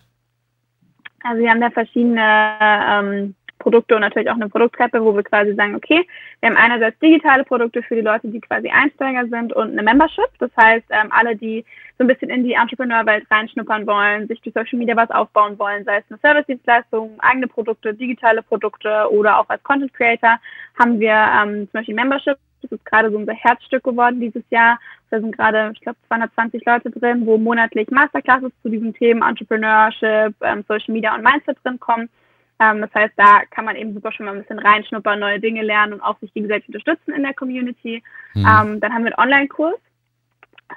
Also 1.22 1.42
wir 1.42 1.50
haben 1.50 1.60
da 1.60 1.70
verschiedene 1.70 2.20
ähm, 2.60 3.34
Produkte 3.64 3.94
und 3.94 4.02
natürlich 4.02 4.28
auch 4.28 4.34
eine 4.34 4.50
Produkttreppe, 4.50 5.02
wo 5.02 5.16
wir 5.16 5.22
quasi 5.22 5.54
sagen, 5.54 5.74
okay, 5.74 6.06
wir 6.40 6.50
haben 6.50 6.56
einerseits 6.58 6.98
digitale 6.98 7.44
Produkte 7.44 7.82
für 7.82 7.94
die 7.94 8.02
Leute, 8.02 8.28
die 8.28 8.40
quasi 8.40 8.68
Einsteiger 8.68 9.26
sind 9.28 9.54
und 9.54 9.72
eine 9.72 9.82
Membership. 9.82 10.28
Das 10.38 10.50
heißt, 10.54 10.84
ähm, 10.90 11.10
alle, 11.10 11.34
die 11.34 11.64
so 11.96 12.04
ein 12.04 12.08
bisschen 12.08 12.28
in 12.28 12.44
die 12.44 12.52
Entrepreneur-Welt 12.52 13.24
reinschnuppern 13.30 13.86
wollen, 13.86 14.28
sich 14.28 14.38
durch 14.42 14.54
Social 14.54 14.78
Media 14.78 14.94
was 14.96 15.10
aufbauen 15.10 15.58
wollen, 15.58 15.84
sei 15.84 15.98
es 15.98 16.04
eine 16.10 16.18
Service-Dienstleistung, 16.20 17.18
eigene 17.20 17.46
Produkte, 17.46 17.94
digitale 17.94 18.42
Produkte 18.42 19.10
oder 19.10 19.38
auch 19.38 19.48
als 19.48 19.62
Content 19.62 19.94
Creator, 19.94 20.38
haben 20.78 21.00
wir 21.00 21.14
ähm, 21.14 21.66
zum 21.70 21.72
Beispiel 21.72 21.94
Membership. 21.94 22.36
Das 22.60 22.72
ist 22.72 22.84
gerade 22.84 23.10
so 23.10 23.16
unser 23.16 23.34
Herzstück 23.34 23.84
geworden 23.84 24.20
dieses 24.20 24.42
Jahr. 24.50 24.78
Da 25.10 25.20
sind 25.20 25.36
gerade, 25.36 25.70
ich 25.72 25.80
glaube, 25.80 25.98
220 26.08 26.64
Leute 26.66 26.90
drin, 26.90 27.24
wo 27.24 27.38
monatlich 27.38 27.90
Masterclasses 27.90 28.52
zu 28.62 28.68
diesen 28.68 28.92
Themen 28.92 29.22
Entrepreneurship, 29.22 30.34
ähm, 30.42 30.64
Social 30.68 30.92
Media 30.92 31.14
und 31.14 31.22
Mindset 31.22 31.56
drin 31.64 31.80
kommen. 31.80 32.10
Ähm, 32.60 32.80
das 32.80 32.94
heißt, 32.94 33.14
da 33.16 33.42
kann 33.50 33.64
man 33.64 33.76
eben 33.76 33.94
super 33.94 34.12
schon 34.12 34.26
mal 34.26 34.32
ein 34.32 34.40
bisschen 34.40 34.58
reinschnuppern, 34.58 35.18
neue 35.18 35.40
Dinge 35.40 35.62
lernen 35.62 35.94
und 35.94 36.00
auch 36.00 36.18
sich 36.20 36.32
gegenseitig 36.32 36.68
unterstützen 36.68 37.12
in 37.12 37.22
der 37.22 37.34
Community. 37.34 38.02
Mhm. 38.34 38.46
Ähm, 38.46 38.80
dann 38.80 38.92
haben 38.92 39.04
wir 39.04 39.18
einen 39.18 39.28
Online-Kurs, 39.28 39.78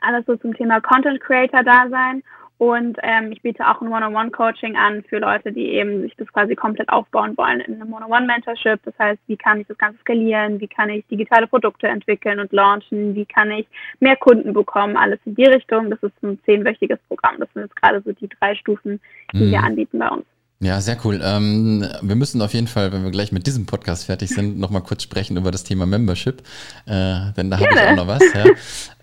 alles 0.01 0.25
so 0.25 0.35
zum 0.37 0.55
Thema 0.55 0.81
Content 0.81 1.21
Creator 1.21 1.63
Dasein. 1.63 2.23
Und 2.59 2.97
ähm, 3.03 3.31
ich 3.31 3.43
biete 3.43 3.67
auch 3.67 3.81
ein 3.81 3.89
One-on-One-Coaching 3.89 4.75
an 4.75 5.03
für 5.03 5.19
Leute, 5.19 5.51
die 5.51 5.73
eben 5.73 6.01
sich 6.01 6.15
das 6.15 6.27
quasi 6.33 6.55
komplett 6.55 6.89
aufbauen 6.89 7.37
wollen 7.37 7.59
in 7.59 7.75
einem 7.75 7.93
One-on-One-Mentorship. 7.93 8.79
Das 8.83 8.97
heißt, 8.97 9.19
wie 9.27 9.37
kann 9.37 9.61
ich 9.61 9.67
das 9.67 9.77
Ganze 9.77 9.99
skalieren? 9.99 10.59
Wie 10.59 10.67
kann 10.67 10.89
ich 10.89 11.05
digitale 11.05 11.45
Produkte 11.45 11.87
entwickeln 11.87 12.39
und 12.39 12.51
launchen? 12.51 13.13
Wie 13.13 13.27
kann 13.27 13.51
ich 13.51 13.67
mehr 13.99 14.15
Kunden 14.15 14.53
bekommen? 14.53 14.97
Alles 14.97 15.19
in 15.25 15.35
die 15.35 15.45
Richtung. 15.45 15.91
Das 15.91 16.01
ist 16.01 16.23
ein 16.23 16.39
zehnwöchiges 16.45 16.97
Programm. 17.07 17.35
Das 17.37 17.47
sind 17.53 17.61
jetzt 17.61 17.75
gerade 17.75 18.01
so 18.01 18.11
die 18.11 18.27
drei 18.27 18.55
Stufen, 18.55 18.99
die 19.33 19.45
mhm. 19.45 19.51
wir 19.51 19.63
anbieten 19.63 19.99
bei 19.99 20.09
uns. 20.09 20.25
Ja, 20.59 20.81
sehr 20.81 20.97
cool. 21.05 21.21
Ähm, 21.23 21.85
wir 22.01 22.15
müssen 22.15 22.41
auf 22.41 22.53
jeden 22.53 22.67
Fall, 22.67 22.91
wenn 22.91 23.03
wir 23.03 23.11
gleich 23.11 23.31
mit 23.31 23.45
diesem 23.45 23.67
Podcast 23.67 24.05
fertig 24.05 24.29
sind, 24.29 24.57
nochmal 24.57 24.81
kurz 24.81 25.03
sprechen 25.03 25.37
über 25.37 25.51
das 25.51 25.63
Thema 25.63 25.85
Membership, 25.85 26.41
äh, 26.87 27.31
denn 27.37 27.51
da 27.51 27.59
habe 27.59 27.69
ich 27.71 27.79
auch 27.79 27.95
noch 27.95 28.07
was. 28.07 28.23
Ja. 28.33 28.45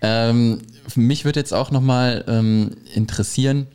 Ähm, 0.01 0.59
mich 0.95 1.23
würde 1.23 1.39
jetzt 1.39 1.53
auch 1.53 1.71
nochmal 1.71 2.25
ähm, 2.27 2.71
interessieren, 2.93 3.67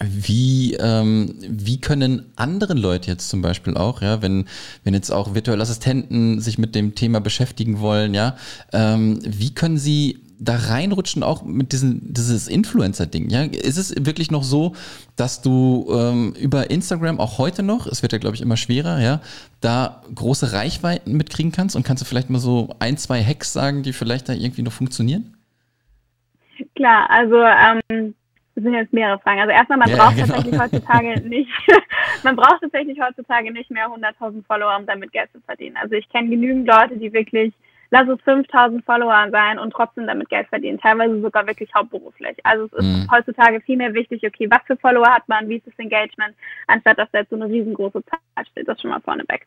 wie, 0.00 0.74
ähm, 0.74 1.34
wie 1.40 1.80
können 1.80 2.32
andere 2.36 2.74
Leute 2.74 3.10
jetzt 3.10 3.28
zum 3.28 3.42
Beispiel 3.42 3.76
auch, 3.76 4.02
ja, 4.02 4.20
wenn, 4.20 4.46
wenn 4.84 4.94
jetzt 4.94 5.10
auch 5.10 5.34
virtuelle 5.34 5.62
Assistenten 5.62 6.40
sich 6.40 6.58
mit 6.58 6.74
dem 6.74 6.94
Thema 6.94 7.20
beschäftigen 7.20 7.80
wollen, 7.80 8.14
ja, 8.14 8.36
ähm, 8.72 9.20
wie 9.24 9.54
können 9.54 9.78
sie 9.78 10.20
da 10.40 10.56
reinrutschen, 10.56 11.22
auch 11.22 11.42
mit 11.42 11.72
diesem 11.72 12.00
dieses 12.02 12.48
Influencer-Ding, 12.48 13.30
ja? 13.30 13.42
Ist 13.42 13.76
es 13.76 13.94
wirklich 14.06 14.30
noch 14.30 14.42
so, 14.42 14.74
dass 15.16 15.42
du 15.42 15.88
ähm, 15.92 16.34
über 16.38 16.70
Instagram 16.70 17.20
auch 17.20 17.38
heute 17.38 17.62
noch, 17.62 17.86
es 17.86 18.02
wird 18.02 18.12
ja, 18.12 18.18
glaube 18.18 18.36
ich, 18.36 18.42
immer 18.42 18.56
schwerer, 18.56 19.00
ja, 19.00 19.20
da 19.60 20.02
große 20.14 20.52
Reichweiten 20.52 21.16
mitkriegen 21.16 21.52
kannst 21.52 21.76
und 21.76 21.84
kannst 21.84 22.02
du 22.02 22.06
vielleicht 22.06 22.30
mal 22.30 22.38
so 22.38 22.74
ein, 22.78 22.96
zwei 22.96 23.22
Hacks 23.22 23.52
sagen, 23.52 23.82
die 23.82 23.92
vielleicht 23.92 24.28
da 24.28 24.32
irgendwie 24.32 24.62
noch 24.62 24.72
funktionieren? 24.72 25.36
Klar, 26.74 27.08
also 27.10 27.36
ähm, 27.42 28.14
das 28.58 28.64
sind 28.64 28.74
jetzt 28.74 28.92
mehrere 28.92 29.20
Fragen. 29.20 29.40
Also 29.40 29.52
erstmal, 29.52 29.78
man 29.78 29.88
ja, 29.88 29.96
braucht 29.96 30.16
genau. 30.16 30.26
tatsächlich 30.26 30.60
heutzutage 30.60 31.20
nicht, 31.28 31.50
man 32.24 32.34
braucht 32.34 32.60
tatsächlich 32.60 32.98
heutzutage 33.00 33.52
nicht 33.52 33.70
mehr 33.70 33.88
100.000 33.88 34.44
Follower, 34.46 34.76
um 34.76 34.86
damit 34.86 35.12
Geld 35.12 35.30
zu 35.32 35.40
verdienen. 35.42 35.76
Also 35.76 35.94
ich 35.94 36.08
kenne 36.08 36.28
genügend 36.28 36.66
Leute, 36.66 36.96
die 36.96 37.12
wirklich, 37.12 37.54
lass 37.90 38.08
es 38.08 38.18
5.000 38.20 38.84
Follower 38.84 39.28
sein 39.30 39.58
und 39.58 39.72
trotzdem 39.72 40.06
damit 40.06 40.28
Geld 40.28 40.48
verdienen. 40.48 40.78
Teilweise 40.78 41.20
sogar 41.20 41.46
wirklich 41.46 41.72
hauptberuflich. 41.74 42.36
Also 42.44 42.66
es 42.66 42.72
ist 42.72 42.84
mhm. 42.84 43.10
heutzutage 43.10 43.60
viel 43.60 43.76
mehr 43.76 43.94
wichtig, 43.94 44.22
okay, 44.26 44.48
was 44.50 44.60
für 44.66 44.76
Follower 44.76 45.08
hat 45.08 45.28
man, 45.28 45.48
wie 45.48 45.56
ist 45.56 45.66
das 45.66 45.78
Engagement, 45.78 46.34
anstatt 46.66 46.98
dass 46.98 47.10
da 47.12 47.20
jetzt 47.20 47.30
so 47.30 47.36
eine 47.36 47.46
riesengroße 47.46 48.02
Zahl 48.04 48.46
steht. 48.50 48.68
Das 48.68 48.80
schon 48.80 48.90
mal 48.90 49.00
vorneweg. 49.00 49.46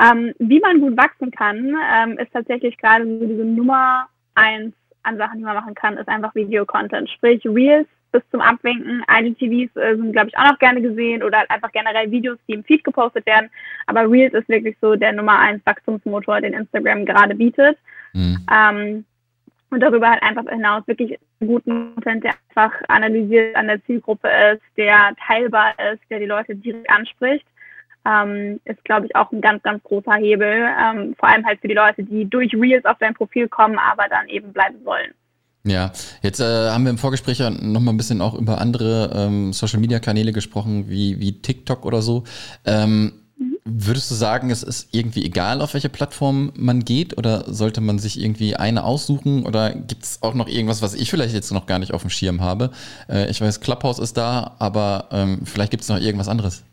Ähm, 0.00 0.32
wie 0.38 0.60
man 0.60 0.80
gut 0.80 0.96
wachsen 0.96 1.30
kann, 1.30 1.74
ähm, 1.94 2.18
ist 2.18 2.32
tatsächlich 2.32 2.78
gerade 2.78 3.04
so 3.04 3.26
diese 3.26 3.44
Nummer 3.44 4.08
eins 4.34 4.74
an 5.02 5.18
Sachen, 5.18 5.38
die 5.38 5.44
man 5.44 5.56
machen 5.56 5.74
kann, 5.74 5.98
ist 5.98 6.08
einfach 6.08 6.34
Video-Content. 6.34 7.10
Sprich, 7.10 7.44
Reels 7.44 7.88
bis 8.12 8.22
zum 8.30 8.40
Abwinken. 8.40 9.02
IGTVs 9.10 9.74
äh, 9.76 9.96
sind, 9.96 10.12
glaube 10.12 10.28
ich, 10.28 10.38
auch 10.38 10.52
noch 10.52 10.58
gerne 10.58 10.80
gesehen 10.80 11.22
oder 11.22 11.38
halt 11.38 11.50
einfach 11.50 11.72
generell 11.72 12.10
Videos, 12.10 12.38
die 12.46 12.54
im 12.54 12.64
Feed 12.64 12.84
gepostet 12.84 13.26
werden. 13.26 13.50
Aber 13.86 14.08
Reels 14.08 14.34
ist 14.34 14.48
wirklich 14.48 14.76
so 14.80 14.94
der 14.94 15.12
Nummer 15.12 15.38
eins 15.38 15.64
Wachstumsmotor, 15.66 16.40
den 16.40 16.52
Instagram 16.52 17.04
gerade 17.04 17.34
bietet. 17.34 17.76
Mhm. 18.12 18.38
Ähm, 18.52 19.04
und 19.70 19.80
darüber 19.80 20.10
halt 20.10 20.22
einfach 20.22 20.44
hinaus 20.48 20.86
wirklich 20.86 21.18
guten 21.40 21.94
Content, 21.94 22.24
der 22.24 22.34
einfach 22.48 22.78
analysiert 22.88 23.56
an 23.56 23.68
der 23.68 23.82
Zielgruppe 23.84 24.28
ist, 24.52 24.62
der 24.76 25.14
teilbar 25.26 25.72
ist, 25.92 26.02
der 26.10 26.18
die 26.18 26.26
Leute 26.26 26.54
direkt 26.54 26.90
anspricht, 26.90 27.46
ähm, 28.04 28.60
ist, 28.64 28.84
glaube 28.84 29.06
ich, 29.06 29.16
auch 29.16 29.32
ein 29.32 29.40
ganz, 29.40 29.62
ganz 29.62 29.82
großer 29.82 30.14
Hebel. 30.14 30.68
Ähm, 30.78 31.14
vor 31.18 31.28
allem 31.28 31.46
halt 31.46 31.60
für 31.60 31.68
die 31.68 31.74
Leute, 31.74 32.02
die 32.02 32.28
durch 32.28 32.52
Reels 32.54 32.84
auf 32.84 32.98
dein 32.98 33.14
Profil 33.14 33.48
kommen, 33.48 33.78
aber 33.78 34.08
dann 34.08 34.28
eben 34.28 34.52
bleiben 34.52 34.84
wollen. 34.84 35.14
Ja, 35.64 35.92
jetzt 36.22 36.40
äh, 36.40 36.70
haben 36.70 36.84
wir 36.84 36.90
im 36.90 36.98
Vorgespräch 36.98 37.38
ja 37.38 37.50
noch 37.50 37.80
mal 37.80 37.92
ein 37.92 37.96
bisschen 37.96 38.20
auch 38.20 38.34
über 38.34 38.60
andere 38.60 39.12
ähm, 39.14 39.52
Social-Media-Kanäle 39.52 40.32
gesprochen, 40.32 40.88
wie, 40.88 41.20
wie 41.20 41.40
TikTok 41.40 41.84
oder 41.84 42.02
so. 42.02 42.24
Ähm. 42.64 43.12
Würdest 43.64 44.10
du 44.10 44.16
sagen, 44.16 44.50
es 44.50 44.64
ist 44.64 44.88
irgendwie 44.90 45.24
egal, 45.24 45.62
auf 45.62 45.74
welche 45.74 45.88
Plattform 45.88 46.52
man 46.56 46.84
geht 46.84 47.16
oder 47.16 47.44
sollte 47.52 47.80
man 47.80 48.00
sich 48.00 48.20
irgendwie 48.20 48.56
eine 48.56 48.82
aussuchen 48.82 49.46
oder 49.46 49.70
gibt 49.72 50.02
es 50.02 50.20
auch 50.20 50.34
noch 50.34 50.48
irgendwas, 50.48 50.82
was 50.82 50.94
ich 50.94 51.08
vielleicht 51.10 51.32
jetzt 51.32 51.52
noch 51.52 51.66
gar 51.66 51.78
nicht 51.78 51.94
auf 51.94 52.02
dem 52.02 52.10
Schirm 52.10 52.40
habe? 52.40 52.72
Äh, 53.08 53.30
ich 53.30 53.40
weiß, 53.40 53.60
Clubhouse 53.60 54.00
ist 54.00 54.16
da, 54.16 54.56
aber 54.58 55.08
ähm, 55.12 55.42
vielleicht 55.44 55.70
gibt 55.70 55.84
es 55.84 55.88
noch 55.88 56.00
irgendwas 56.00 56.26
anderes. 56.26 56.64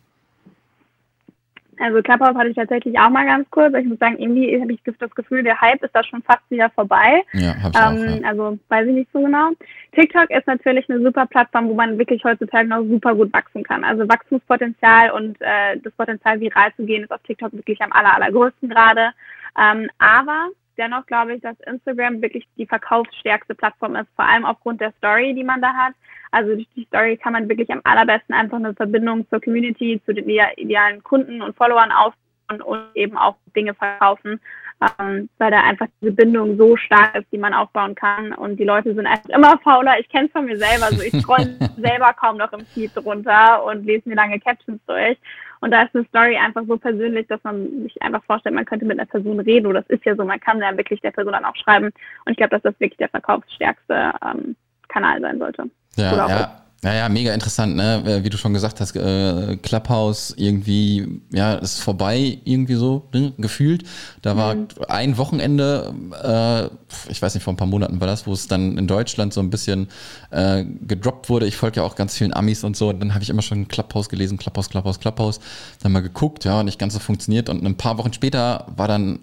Also 1.79 2.01
Clubhouse 2.01 2.36
hatte 2.36 2.50
ich 2.50 2.55
tatsächlich 2.55 3.00
auch 3.00 3.09
mal 3.09 3.25
ganz 3.25 3.50
kurz. 3.51 3.74
Ich 3.75 3.86
muss 3.86 4.00
sagen, 4.00 4.17
irgendwie 4.19 4.59
habe 4.62 4.74
ich 4.74 4.81
das 5.00 5.15
Gefühl, 5.15 5.43
der 5.43 5.59
Hype 5.59 5.81
ist 5.83 5.95
da 5.95 6.03
schon 6.03 6.21
fast 6.24 6.41
wieder 6.50 6.69
vorbei. 6.71 7.24
Ja, 7.33 7.55
hab 7.62 7.74
ich 7.74 7.79
ähm, 7.79 8.15
auch, 8.15 8.21
ja. 8.21 8.27
Also 8.27 8.59
weiß 8.67 8.88
ich 8.88 8.93
nicht 8.93 9.09
so 9.13 9.21
genau. 9.21 9.51
TikTok 9.93 10.29
ist 10.29 10.48
natürlich 10.48 10.89
eine 10.89 11.01
super 11.01 11.25
Plattform, 11.25 11.69
wo 11.69 11.74
man 11.74 11.98
wirklich 11.98 12.24
heutzutage 12.24 12.67
noch 12.67 12.83
super 12.83 13.15
gut 13.15 13.31
wachsen 13.33 13.63
kann. 13.63 13.83
Also 13.83 14.07
Wachstumspotenzial 14.07 15.12
und 15.12 15.38
äh, 15.41 15.77
das 15.81 15.93
Potenzial, 15.93 16.39
viral 16.39 16.74
zu 16.75 16.86
gehen, 16.86 17.03
ist 17.03 17.12
auf 17.12 17.21
TikTok 17.24 17.53
wirklich 17.53 17.81
am 17.81 17.91
aller, 17.93 18.13
allergrößten 18.15 18.69
gerade. 18.69 19.12
Ähm, 19.57 19.89
aber 19.98 20.50
dennoch 20.79 21.05
glaube 21.05 21.36
ich, 21.36 21.41
dass 21.41 21.59
Instagram 21.67 22.21
wirklich 22.21 22.48
die 22.57 22.65
verkaufsstärkste 22.65 23.53
Plattform 23.53 23.95
ist, 23.95 24.07
vor 24.15 24.25
allem 24.25 24.45
aufgrund 24.45 24.81
der 24.81 24.93
Story, 24.98 25.36
die 25.36 25.43
man 25.43 25.62
da 25.62 25.74
hat. 25.74 25.93
Also 26.31 26.55
durch 26.55 26.67
die 26.75 26.86
Story 26.86 27.17
kann 27.17 27.33
man 27.33 27.50
wirklich 27.50 27.69
am 27.71 27.81
allerbesten 27.83 28.33
einfach 28.33 28.57
eine 28.57 28.74
Verbindung 28.74 29.27
zur 29.29 29.41
Community, 29.41 30.01
zu 30.05 30.13
den 30.13 30.29
idealen 30.29 31.03
Kunden 31.03 31.41
und 31.41 31.55
Followern 31.55 31.91
aufbauen 31.91 32.62
und 32.63 32.81
eben 32.95 33.17
auch 33.17 33.36
Dinge 33.55 33.74
verkaufen, 33.74 34.39
ähm, 35.00 35.29
weil 35.38 35.51
da 35.51 35.62
einfach 35.62 35.88
diese 36.01 36.13
Bindung 36.13 36.57
so 36.57 36.77
stark 36.77 37.15
ist, 37.15 37.31
die 37.31 37.38
man 37.38 37.53
aufbauen 37.53 37.95
kann. 37.95 38.33
Und 38.33 38.57
die 38.57 38.63
Leute 38.63 38.93
sind 38.95 39.05
einfach 39.05 39.29
immer 39.29 39.59
fauler. 39.59 40.00
Ich 40.00 40.09
kenne 40.09 40.27
es 40.27 40.31
von 40.31 40.45
mir 40.45 40.57
selber. 40.57 40.86
Also 40.86 41.01
ich 41.01 41.21
scroll 41.21 41.57
selber 41.77 42.13
kaum 42.13 42.38
noch 42.38 42.53
im 42.53 42.65
Feed 42.65 42.91
runter 42.98 43.63
und 43.65 43.86
lese 43.86 44.07
mir 44.07 44.15
lange 44.15 44.39
Captions 44.39 44.79
durch. 44.88 45.17
Und 45.62 45.72
da 45.72 45.84
ist 45.84 45.96
eine 45.96 46.06
Story 46.06 46.38
einfach 46.38 46.63
so 46.68 46.78
persönlich, 46.78 47.28
dass 47.28 47.44
man 47.44 47.84
sich 47.84 48.01
einfach 48.01 48.24
vorstellt, 48.24 48.56
man 48.56 48.66
könnte 48.66 48.86
mit 48.86 48.98
einer 48.98 49.08
Person 49.08 49.39
reden. 49.39 49.68
Oder 49.68 49.82
das 49.82 49.89
ist 49.89 50.06
ja 50.06 50.16
so, 50.16 50.24
man 50.24 50.39
kann 50.39 50.60
ja 50.60 50.75
wirklich 50.78 51.01
der 51.01 51.12
Person 51.12 51.34
dann 51.34 51.46
auch 51.46 51.56
schreiben. 51.56 51.88
Und 52.25 52.32
ich 52.32 52.38
glaube, 52.38 52.51
dass 52.51 52.62
das 52.62 52.80
wirklich 52.80 52.98
der 52.98 53.10
verkaufsstärkste 53.10 54.13
ähm, 54.25 54.56
Kanal 54.88 55.20
sein 55.22 55.39
sollte. 55.39 55.70
Ja, 55.96 56.28
ja. 56.28 56.62
Ja, 56.81 56.93
ja, 56.93 57.09
mega 57.09 57.33
interessant, 57.33 57.75
ne? 57.75 58.21
Wie 58.24 58.29
du 58.29 58.38
schon 58.38 58.53
gesagt 58.53 58.79
hast, 58.79 58.95
äh, 58.95 59.57
Clubhouse 59.57 60.33
irgendwie, 60.38 61.21
ja, 61.29 61.55
ist 61.55 61.81
vorbei 61.81 62.39
irgendwie 62.45 62.75
so, 62.75 63.09
ne? 63.13 63.33
gefühlt. 63.38 63.83
Da 64.21 64.38
war 64.38 64.55
mhm. 64.55 64.67
ein 64.88 65.17
Wochenende, 65.17 65.93
äh, 66.24 67.12
ich 67.12 67.21
weiß 67.21 67.33
nicht, 67.33 67.43
vor 67.43 67.51
ein 67.51 67.57
paar 67.57 67.67
Monaten 67.67 68.00
war 68.00 68.07
das, 68.07 68.25
wo 68.27 68.31
es 68.31 68.48
dann 68.48 68.77
in 68.77 68.88
Deutschland 68.88 69.33
so 69.33 69.41
ein 69.41 69.50
bisschen 69.50 69.89
äh, 70.31 70.63
gedroppt 70.63 71.27
wurde. 71.29 71.48
Ich 71.48 71.57
folge 71.57 71.81
ja 71.81 71.83
auch 71.83 71.95
ganz 71.95 72.15
vielen 72.15 72.33
Amis 72.33 72.63
und 72.63 72.77
so. 72.77 72.88
Und 72.88 73.01
dann 73.01 73.13
habe 73.13 73.24
ich 73.24 73.29
immer 73.29 73.41
schon 73.41 73.67
Clubhouse 73.67 74.07
gelesen, 74.07 74.38
Clubhouse, 74.38 74.69
Clubhouse, 74.69 75.01
Clubhouse. 75.01 75.41
Dann 75.83 75.91
mal 75.91 76.01
geguckt, 76.01 76.45
ja, 76.45 76.63
nicht 76.63 76.79
ganz 76.79 76.93
so 76.93 77.00
funktioniert. 77.00 77.50
Und 77.50 77.62
ein 77.65 77.75
paar 77.75 77.98
Wochen 77.98 78.13
später 78.13 78.67
war 78.77 78.88
dann 78.88 79.19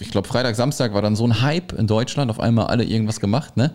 ich 0.00 0.10
glaube, 0.10 0.26
Freitag, 0.26 0.56
Samstag 0.56 0.94
war 0.94 1.02
dann 1.02 1.16
so 1.16 1.26
ein 1.26 1.42
Hype 1.42 1.72
in 1.72 1.86
Deutschland, 1.86 2.30
auf 2.30 2.40
einmal 2.40 2.68
alle 2.68 2.84
irgendwas 2.84 3.20
gemacht, 3.20 3.56
ne? 3.56 3.72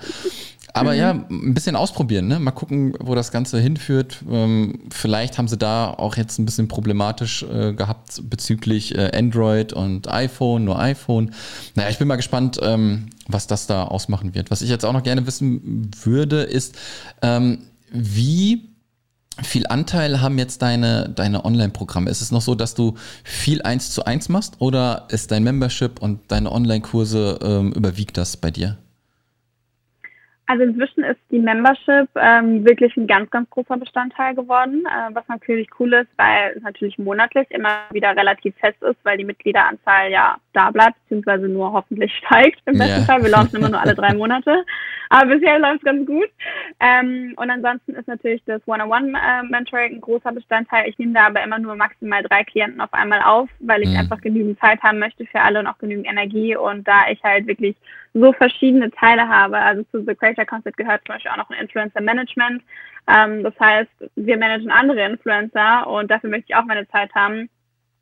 Aber 0.74 0.94
mhm. 0.94 0.98
ja, 0.98 1.12
ein 1.12 1.54
bisschen 1.54 1.76
ausprobieren, 1.76 2.28
ne? 2.28 2.40
Mal 2.40 2.52
gucken, 2.52 2.94
wo 3.00 3.16
das 3.16 3.32
Ganze 3.32 3.60
hinführt. 3.60 4.24
Ähm, 4.30 4.80
vielleicht 4.90 5.38
haben 5.38 5.48
sie 5.48 5.58
da 5.58 5.90
auch 5.90 6.18
jetzt 6.18 6.40
ein 6.40 6.46
bisschen 6.46 6.68
problematisch 6.68 7.44
äh, 7.44 7.74
gehabt 7.74 8.22
bezüglich 8.30 8.96
äh, 8.96 9.12
Android 9.14 9.74
und 9.74 10.10
iPhone, 10.10 10.64
nur 10.64 10.80
iPhone. 10.80 11.32
Naja, 11.76 11.90
ich 11.90 11.98
bin 11.98 12.08
mal 12.08 12.16
gespannt, 12.16 12.60
ähm, 12.62 13.08
was 13.28 13.48
das 13.48 13.68
da 13.68 13.84
ausmachen 13.84 14.34
wird. 14.34 14.52
Was 14.52 14.62
ich 14.62 14.70
jetzt 14.70 14.86
auch 14.86 14.94
noch 14.94 15.04
gerne 15.04 15.28
wissen 15.28 15.92
würde, 16.04 16.44
ist, 16.44 16.78
ähm, 17.22 17.60
wie 17.92 18.70
viel 19.42 19.66
Anteil 19.68 20.22
haben 20.22 20.38
jetzt 20.38 20.62
deine, 20.62 21.10
deine 21.10 21.46
Online-Programme? 21.46 22.10
Ist 22.10 22.22
es 22.22 22.32
noch 22.32 22.42
so, 22.42 22.56
dass 22.56 22.76
du 22.76 22.96
viel 23.24 23.62
eins 23.62 23.92
zu 23.92 24.06
eins 24.06 24.30
machst 24.30 24.56
oder 24.60 25.08
ist 25.10 25.32
dein 25.32 25.44
Membership 25.44 26.02
und 26.02 26.20
deine 26.28 26.52
Online-Kurse 26.52 27.40
ähm, 27.42 27.72
überwiegt 27.74 28.18
das 28.18 28.38
bei 28.38 28.52
dir? 28.52 28.78
Also 30.52 30.64
inzwischen 30.64 31.06
ist 31.06 31.22
die 31.32 31.40
Membership 31.40 32.10
ähm, 32.16 32.66
wirklich 32.66 32.98
ein 32.98 33.08
ganz, 33.08 33.32
ganz 33.32 33.50
großer 33.52 33.78
Bestandteil 33.78 34.36
geworden, 34.36 34.84
äh, 34.86 35.16
was 35.16 35.26
natürlich 35.30 35.70
cool 35.80 35.94
ist, 35.94 36.10
weil 36.18 36.52
es 36.58 36.62
natürlich 36.62 36.98
monatlich 36.98 37.50
immer 37.52 37.84
wieder 37.92 38.14
relativ 38.18 38.54
fest 38.58 38.84
ist, 38.84 38.98
weil 39.04 39.18
die 39.18 39.24
Mitgliederanzahl 39.24 40.12
ja 40.12 40.36
da 40.52 40.70
bleibt, 40.70 41.02
beziehungsweise 41.04 41.48
nur 41.48 41.72
hoffentlich 41.72 42.14
steigt 42.26 42.60
im 42.66 42.78
besten 42.78 42.98
yeah. 42.98 43.06
Fall. 43.06 43.24
Wir 43.24 43.30
launchen 43.30 43.60
immer 43.60 43.70
nur 43.70 43.80
alle 43.80 43.96
drei 43.96 44.14
Monate. 44.18 44.66
Aber 45.08 45.34
bisher 45.34 45.58
läuft 45.58 45.78
es 45.78 45.84
ganz 45.84 46.06
gut. 46.06 46.30
Ähm, 46.82 47.34
und 47.38 47.50
ansonsten 47.50 47.96
ist 47.96 48.10
natürlich 48.10 48.44
das 48.46 48.62
One-on-One-Mentoring 48.66 49.96
ein 49.96 50.02
großer 50.02 50.34
Bestandteil. 50.34 50.90
Ich 50.90 51.00
nehme 51.00 51.14
da 51.14 51.28
aber 51.28 51.44
immer 51.44 51.60
nur 51.60 51.76
maximal 51.76 52.24
drei 52.24 52.44
Klienten 52.44 52.82
auf 52.82 52.94
einmal 52.94 53.22
auf, 53.22 53.48
weil 53.60 53.84
ich 53.84 53.90
mhm. 53.90 54.00
einfach 54.00 54.20
genügend 54.20 54.60
Zeit 54.60 54.82
haben 54.84 55.00
möchte 55.00 55.26
für 55.28 55.40
alle 55.40 55.60
und 55.60 55.68
auch 55.68 55.78
genügend 55.78 56.08
Energie. 56.08 56.58
Und 56.58 56.86
da 56.86 57.10
ich 57.10 57.24
halt 57.24 57.48
wirklich 57.48 57.78
so 58.14 58.34
verschiedene 58.34 58.92
Teile 58.92 59.28
habe. 59.28 59.58
Also 59.58 59.84
zu 59.92 60.04
The 60.06 60.16
Creator 60.16 60.46
Concept 60.46 60.78
gehört 60.78 61.02
zum 61.06 61.16
Beispiel 61.16 61.32
auch 61.32 61.38
noch 61.38 61.50
ein 61.50 61.62
Influencer 61.62 62.02
Management. 62.02 62.62
Ähm, 63.08 63.44
das 63.44 63.54
heißt, 63.60 63.92
wir 64.16 64.38
managen 64.38 64.72
andere 64.72 65.06
Influencer 65.06 65.88
und 65.88 66.12
dafür 66.12 66.30
möchte 66.30 66.48
ich 66.50 66.56
auch 66.56 66.66
meine 66.66 66.88
Zeit 66.90 67.14
haben. 67.16 67.50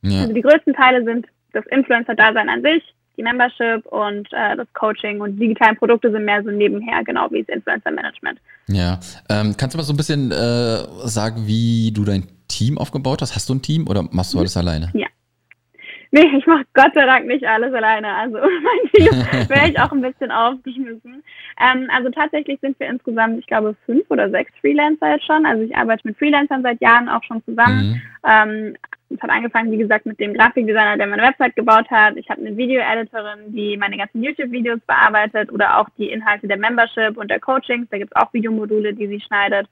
Ja. 0.02 0.22
Also 0.22 0.34
die 0.34 0.42
größten 0.42 0.74
Teile 0.74 1.04
sind 1.04 1.28
das 1.54 1.66
Influencer-Dasein 1.68 2.50
an 2.50 2.62
sich, 2.62 2.84
die 3.18 3.24
Membership 3.24 3.86
und 3.88 4.32
äh, 4.32 4.56
das 4.56 4.68
Coaching 4.74 5.22
und 5.22 5.38
digitalen 5.38 5.76
Produkte 5.78 6.12
sind 6.12 6.26
mehr 6.26 6.44
so 6.44 6.52
nebenher, 6.52 7.04
genau 7.04 7.30
wie 7.32 7.44
das 7.44 7.56
Influencer-Management. 7.56 8.40
Ja, 8.68 9.00
ähm, 9.30 9.56
kannst 9.58 9.74
du 9.74 9.78
mal 9.78 9.84
so 9.84 9.94
ein 9.94 9.98
bisschen 9.98 10.32
äh, 10.32 10.86
sagen, 11.08 11.48
wie 11.48 11.92
du 11.92 12.04
dein 12.04 12.28
Team 12.48 12.78
aufgebaut 12.78 13.22
hast? 13.22 13.36
Hast 13.36 13.50
du 13.50 13.56
ein 13.56 13.62
Team 13.62 13.88
oder 13.88 14.04
machst 14.12 14.34
du 14.34 14.40
alles 14.40 14.56
alleine? 14.58 14.92
Ja, 14.94 15.08
Nee, 16.12 16.26
ich 16.36 16.46
mache 16.48 16.66
Gott 16.74 16.94
sei 16.96 17.06
Dank 17.06 17.28
nicht 17.28 17.46
alles 17.46 17.74
alleine. 17.74 18.08
Also 18.16 18.38
mein 18.40 18.92
Team 18.92 19.12
wäre 19.50 19.70
ich 19.70 19.80
auch 19.80 19.92
ein 19.92 20.02
bisschen 20.02 20.32
aufgeschmissen. 20.32 21.24
Ähm, 21.60 21.90
also 21.96 22.10
tatsächlich 22.10 22.60
sind 22.62 22.80
wir 22.80 22.88
insgesamt, 22.88 23.40
ich 23.40 23.48
glaube, 23.48 23.76
fünf 23.86 24.10
oder 24.10 24.30
sechs 24.30 24.52
Freelancer 24.60 25.12
jetzt 25.12 25.26
schon. 25.26 25.46
Also 25.46 25.64
ich 25.64 25.76
arbeite 25.76 26.08
mit 26.08 26.18
Freelancern 26.18 26.64
seit 26.64 26.82
Jahren 26.82 27.10
auch 27.10 27.24
schon 27.24 27.44
zusammen. 27.46 27.90
Mhm. 27.90 28.02
Ähm, 28.28 28.78
es 29.12 29.22
hat 29.22 29.30
angefangen, 29.30 29.72
wie 29.72 29.78
gesagt, 29.78 30.06
mit 30.06 30.20
dem 30.20 30.34
Grafikdesigner, 30.34 30.98
der 30.98 31.08
meine 31.08 31.24
Website 31.24 31.56
gebaut 31.56 31.90
hat. 31.90 32.16
Ich 32.16 32.30
habe 32.30 32.42
eine 32.42 32.56
Video-Editorin, 32.56 33.54
die 33.54 33.76
meine 33.76 33.98
ganzen 33.98 34.24
YouTube-Videos 34.24 34.80
bearbeitet 34.86 35.52
oder 35.52 35.80
auch 35.80 35.90
die 35.98 36.12
Inhalte 36.12 36.48
der 36.48 36.58
Membership 36.58 37.18
und 37.18 37.30
der 37.30 37.40
Coachings. 37.40 37.88
Da 37.90 37.98
gibt 37.98 38.12
es 38.16 38.22
auch 38.22 38.32
Videomodule, 38.34 38.94
die 38.94 39.08
sie 39.08 39.22
schneidet. 39.22 39.68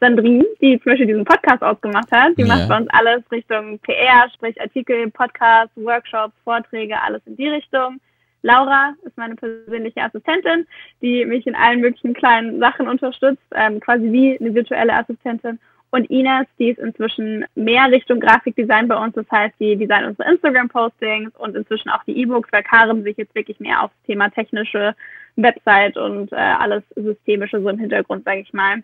Sandrine, 0.00 0.44
die 0.60 0.78
zum 0.80 0.92
Beispiel 0.92 1.06
diesen 1.06 1.24
Podcast 1.24 1.62
ausgemacht 1.62 2.10
hat. 2.10 2.36
Die 2.36 2.42
ja. 2.42 2.48
macht 2.48 2.68
bei 2.68 2.76
uns 2.76 2.88
alles 2.90 3.22
Richtung 3.30 3.78
PR, 3.80 4.28
sprich 4.34 4.60
Artikel, 4.60 5.10
Podcasts, 5.10 5.76
Workshops, 5.76 6.34
Vorträge, 6.44 7.00
alles 7.00 7.22
in 7.26 7.36
die 7.36 7.48
Richtung. 7.48 8.00
Laura 8.42 8.94
ist 9.04 9.16
meine 9.16 9.34
persönliche 9.34 10.00
Assistentin, 10.00 10.66
die 11.02 11.24
mich 11.24 11.46
in 11.46 11.56
allen 11.56 11.80
möglichen 11.80 12.14
kleinen 12.14 12.60
Sachen 12.60 12.86
unterstützt, 12.88 13.42
ähm, 13.54 13.80
quasi 13.80 14.12
wie 14.12 14.38
eine 14.38 14.54
virtuelle 14.54 14.94
Assistentin. 14.94 15.58
Und 15.90 16.10
Ines, 16.10 16.46
die 16.58 16.68
ist 16.68 16.78
inzwischen 16.78 17.46
mehr 17.54 17.90
Richtung 17.90 18.20
Grafikdesign 18.20 18.88
bei 18.88 18.96
uns. 18.96 19.14
Das 19.14 19.28
heißt, 19.30 19.54
die 19.58 19.74
designt 19.74 20.06
unsere 20.06 20.30
Instagram-Postings 20.30 21.34
und 21.36 21.56
inzwischen 21.56 21.88
auch 21.88 22.04
die 22.04 22.16
E-Books, 22.20 22.52
weil 22.52 22.62
Karim 22.62 23.02
sich 23.02 23.16
jetzt 23.16 23.34
wirklich 23.34 23.58
mehr 23.58 23.82
aufs 23.82 23.94
Thema 24.06 24.28
technische 24.28 24.94
Website 25.36 25.96
und 25.96 26.30
äh, 26.32 26.36
alles 26.36 26.82
Systemische 26.94 27.60
so 27.62 27.68
im 27.70 27.78
Hintergrund, 27.78 28.24
sage 28.24 28.40
ich 28.40 28.52
mal, 28.52 28.82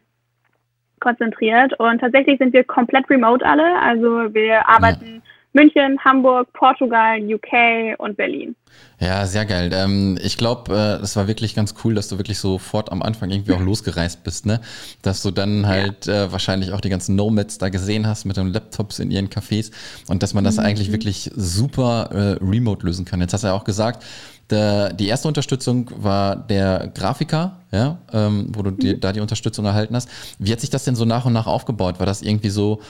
konzentriert. 1.05 1.79
Und 1.79 2.01
tatsächlich 2.01 2.39
sind 2.39 2.53
wir 2.53 2.65
komplett 2.65 3.09
remote 3.09 3.45
alle. 3.47 3.79
Also 3.81 4.35
wir 4.35 4.69
arbeiten 4.69 5.23
ja. 5.25 5.34
München, 5.55 5.99
Hamburg, 6.05 6.53
Portugal, 6.53 7.19
UK 7.21 7.99
und 7.99 8.17
Berlin. 8.17 8.55
Ja, 8.99 9.25
sehr 9.27 9.45
geil. 9.45 9.71
Ähm, 9.73 10.19
ich 10.23 10.37
glaube, 10.37 10.73
es 11.03 11.13
äh, 11.13 11.17
war 11.17 11.29
wirklich 11.29 11.55
ganz 11.55 11.75
cool, 11.85 11.95
dass 11.95 12.09
du 12.09 12.19
wirklich 12.19 12.39
sofort 12.39 12.91
am 12.91 13.03
Anfang 13.03 13.31
irgendwie 13.31 13.53
auch 13.53 13.61
losgereist 13.61 14.25
bist, 14.25 14.47
ne? 14.47 14.61
Dass 15.03 15.23
du 15.23 15.31
dann 15.31 15.67
halt 15.67 16.07
ja. 16.07 16.25
äh, 16.25 16.33
wahrscheinlich 16.33 16.73
auch 16.73 16.81
die 16.81 16.89
ganzen 16.89 17.15
Nomads 17.15 17.59
da 17.59 17.69
gesehen 17.69 18.07
hast 18.07 18.25
mit 18.25 18.37
den 18.37 18.53
Laptops 18.53 18.99
in 18.99 19.11
ihren 19.11 19.29
Cafés 19.29 19.71
und 20.09 20.23
dass 20.23 20.35
man 20.35 20.43
das 20.43 20.57
mhm. 20.57 20.65
eigentlich 20.65 20.93
wirklich 20.93 21.31
super 21.35 22.11
äh, 22.13 22.45
remote 22.45 22.85
lösen 22.85 23.05
kann. 23.05 23.21
Jetzt 23.21 23.33
hast 23.33 23.43
du 23.43 23.49
ja 23.49 23.55
auch 23.55 23.65
gesagt, 23.65 24.05
der, 24.51 24.93
die 24.93 25.09
erste 25.09 25.29
Unterstützung 25.29 25.91
war 25.97 26.37
der 26.37 26.91
Grafiker, 26.95 27.61
ja, 27.73 27.99
ähm, 28.13 28.47
wo 28.51 28.63
du 28.63 28.71
die, 28.71 28.95
mhm. 28.95 29.01
da 29.01 29.13
die 29.13 29.21
Unterstützung 29.21 29.65
erhalten 29.65 29.97
hast. 29.97 30.09
Wie 30.39 30.53
hat 30.53 30.61
sich 30.61 30.71
das 30.71 30.85
denn 30.85 30.97
so 30.97 31.05
nach 31.05 31.25
und 31.25 31.33
nach 31.33 31.47
aufgebaut? 31.47 31.99
War 31.99 32.07
das 32.07 32.23
irgendwie 32.23 32.51
so, 32.51 32.81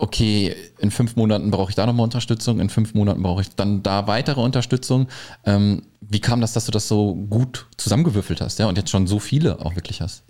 okay, 0.00 0.54
in 0.78 0.90
fünf 0.90 1.16
Monaten 1.16 1.50
brauche 1.50 1.70
ich 1.70 1.76
da 1.76 1.86
nochmal 1.86 2.04
Unterstützung, 2.04 2.60
in 2.60 2.68
fünf 2.68 2.94
Monaten 2.94 3.22
brauche 3.22 3.42
ich 3.42 3.54
dann 3.54 3.82
da 3.82 4.06
weitere 4.06 4.40
Unterstützung? 4.40 5.08
Ähm, 5.44 5.82
wie 6.00 6.20
kam 6.20 6.40
das, 6.40 6.52
dass 6.52 6.66
du 6.66 6.72
das 6.72 6.88
so 6.88 7.14
gut 7.14 7.66
zusammengewürfelt 7.76 8.40
hast, 8.40 8.58
ja, 8.58 8.68
und 8.68 8.78
jetzt 8.78 8.90
schon 8.90 9.06
so 9.06 9.18
viele 9.18 9.60
auch 9.60 9.74
wirklich 9.76 10.00
hast? 10.00 10.24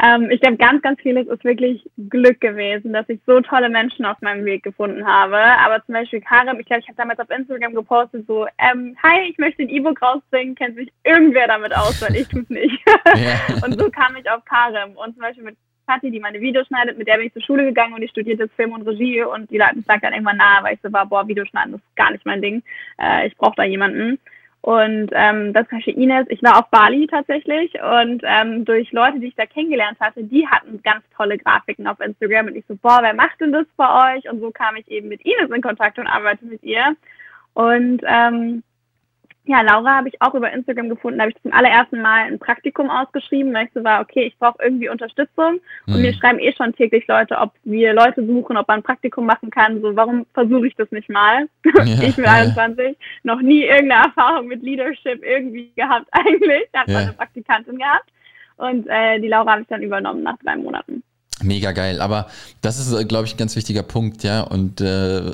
Ähm, 0.00 0.30
ich 0.30 0.40
glaube, 0.40 0.58
ganz, 0.58 0.80
ganz 0.82 1.00
vieles 1.00 1.26
ist 1.26 1.42
wirklich 1.42 1.84
Glück 2.08 2.40
gewesen, 2.40 2.92
dass 2.92 3.08
ich 3.08 3.18
so 3.26 3.40
tolle 3.40 3.68
Menschen 3.68 4.04
auf 4.04 4.20
meinem 4.20 4.44
Weg 4.44 4.62
gefunden 4.62 5.04
habe. 5.04 5.36
Aber 5.36 5.84
zum 5.84 5.94
Beispiel 5.94 6.20
Karim, 6.20 6.60
ich 6.60 6.66
glaube, 6.66 6.82
ich 6.82 6.88
habe 6.88 6.96
damals 6.96 7.18
auf 7.18 7.30
Instagram 7.30 7.74
gepostet, 7.74 8.24
so, 8.28 8.46
ähm, 8.58 8.96
hi, 9.02 9.28
ich 9.28 9.38
möchte 9.38 9.62
ein 9.62 9.68
E-Book 9.68 10.00
rausbringen, 10.00 10.54
kennt 10.54 10.76
sich 10.76 10.92
irgendwer 11.02 11.48
damit 11.48 11.76
aus, 11.76 12.00
weil 12.00 12.14
ich 12.14 12.28
tue 12.28 12.42
es 12.42 12.48
nicht. 12.50 12.78
Ja. 13.16 13.64
und 13.64 13.78
so 13.78 13.90
kam 13.90 14.14
ich 14.14 14.30
auf 14.30 14.44
Karim. 14.44 14.96
Und 14.96 15.14
zum 15.14 15.22
Beispiel 15.22 15.44
mit 15.44 15.56
Kathi, 15.88 16.10
die 16.10 16.20
meine 16.20 16.40
Videos 16.40 16.66
schneidet, 16.66 16.98
mit 16.98 17.08
der 17.08 17.16
bin 17.16 17.26
ich 17.26 17.32
zur 17.32 17.42
Schule 17.42 17.64
gegangen 17.64 17.94
und 17.94 18.02
ich 18.02 18.10
studierte 18.10 18.48
Film 18.48 18.72
und 18.72 18.86
Regie 18.86 19.22
und 19.22 19.50
die 19.50 19.58
Leute 19.58 19.82
sagt 19.86 20.04
dann 20.04 20.12
irgendwann 20.12 20.36
nahe, 20.36 20.62
weil 20.62 20.74
ich 20.74 20.80
so 20.82 20.92
war, 20.92 21.06
boah, 21.06 21.26
Videoschneiden, 21.26 21.74
ist 21.74 21.96
gar 21.96 22.10
nicht 22.12 22.26
mein 22.26 22.42
Ding. 22.42 22.62
Äh, 23.00 23.28
ich 23.28 23.36
brauche 23.36 23.56
da 23.56 23.64
jemanden. 23.64 24.18
Und 24.60 25.10
ähm, 25.12 25.52
das 25.52 25.70
war 25.70 25.86
Ines. 25.86 26.26
Ich 26.28 26.42
war 26.42 26.58
auf 26.58 26.68
Bali 26.70 27.06
tatsächlich 27.06 27.72
und 27.80 28.22
ähm, 28.24 28.64
durch 28.64 28.90
Leute, 28.92 29.20
die 29.20 29.28
ich 29.28 29.36
da 29.36 29.46
kennengelernt 29.46 29.98
hatte, 30.00 30.24
die 30.24 30.46
hatten 30.46 30.82
ganz 30.82 31.04
tolle 31.16 31.38
Grafiken 31.38 31.86
auf 31.86 32.00
Instagram 32.00 32.48
und 32.48 32.56
ich 32.56 32.64
so, 32.66 32.76
boah, 32.76 32.98
wer 33.00 33.14
macht 33.14 33.40
denn 33.40 33.52
das 33.52 33.66
bei 33.76 34.16
euch? 34.16 34.28
Und 34.28 34.40
so 34.40 34.50
kam 34.50 34.76
ich 34.76 34.88
eben 34.88 35.08
mit 35.08 35.24
Ines 35.24 35.50
in 35.54 35.62
Kontakt 35.62 35.98
und 35.98 36.06
arbeite 36.06 36.44
mit 36.44 36.62
ihr. 36.62 36.96
Und 37.54 38.02
ähm, 38.06 38.62
ja, 39.48 39.62
Laura 39.62 39.96
habe 39.96 40.08
ich 40.08 40.20
auch 40.20 40.34
über 40.34 40.52
Instagram 40.52 40.90
gefunden. 40.90 41.18
Da 41.18 41.22
habe 41.22 41.32
ich 41.32 41.42
zum 41.42 41.54
allerersten 41.54 42.02
Mal 42.02 42.26
ein 42.26 42.38
Praktikum 42.38 42.90
ausgeschrieben, 42.90 43.54
weil 43.54 43.64
ich 43.64 43.72
so 43.74 43.82
war, 43.82 44.02
okay, 44.02 44.24
ich 44.24 44.38
brauche 44.38 44.62
irgendwie 44.62 44.90
Unterstützung. 44.90 45.60
Und 45.86 45.94
mhm. 45.94 46.02
mir 46.02 46.12
schreiben 46.12 46.38
eh 46.38 46.52
schon 46.54 46.74
täglich 46.74 47.06
Leute, 47.08 47.38
ob 47.38 47.52
wir 47.64 47.94
Leute 47.94 48.26
suchen, 48.26 48.58
ob 48.58 48.68
man 48.68 48.80
ein 48.80 48.82
Praktikum 48.82 49.24
machen 49.24 49.50
kann. 49.50 49.80
So, 49.80 49.96
warum 49.96 50.26
versuche 50.34 50.66
ich 50.66 50.74
das 50.76 50.90
nicht 50.92 51.08
mal? 51.08 51.48
Ja, 51.64 51.82
ich 52.02 52.14
bin 52.14 52.26
ja. 52.26 52.32
21, 52.32 52.96
noch 53.22 53.40
nie 53.40 53.62
irgendeine 53.62 54.04
Erfahrung 54.04 54.48
mit 54.48 54.62
Leadership 54.62 55.24
irgendwie 55.24 55.72
gehabt 55.74 56.08
eigentlich. 56.12 56.64
Ich 56.70 56.78
habe 56.78 56.92
ja. 56.92 56.98
eine 56.98 57.12
Praktikantin 57.14 57.78
gehabt. 57.78 58.10
Und 58.58 58.86
äh, 58.86 59.18
die 59.18 59.28
Laura 59.28 59.52
habe 59.52 59.62
ich 59.62 59.68
dann 59.68 59.82
übernommen 59.82 60.24
nach 60.24 60.36
drei 60.44 60.56
Monaten. 60.56 61.02
Mega 61.42 61.72
geil. 61.72 62.02
Aber 62.02 62.26
das 62.60 62.78
ist, 62.78 62.92
äh, 62.92 63.06
glaube 63.06 63.26
ich, 63.26 63.34
ein 63.34 63.38
ganz 63.38 63.56
wichtiger 63.56 63.82
Punkt, 63.82 64.24
ja. 64.24 64.42
Und 64.42 64.82
äh 64.82 65.32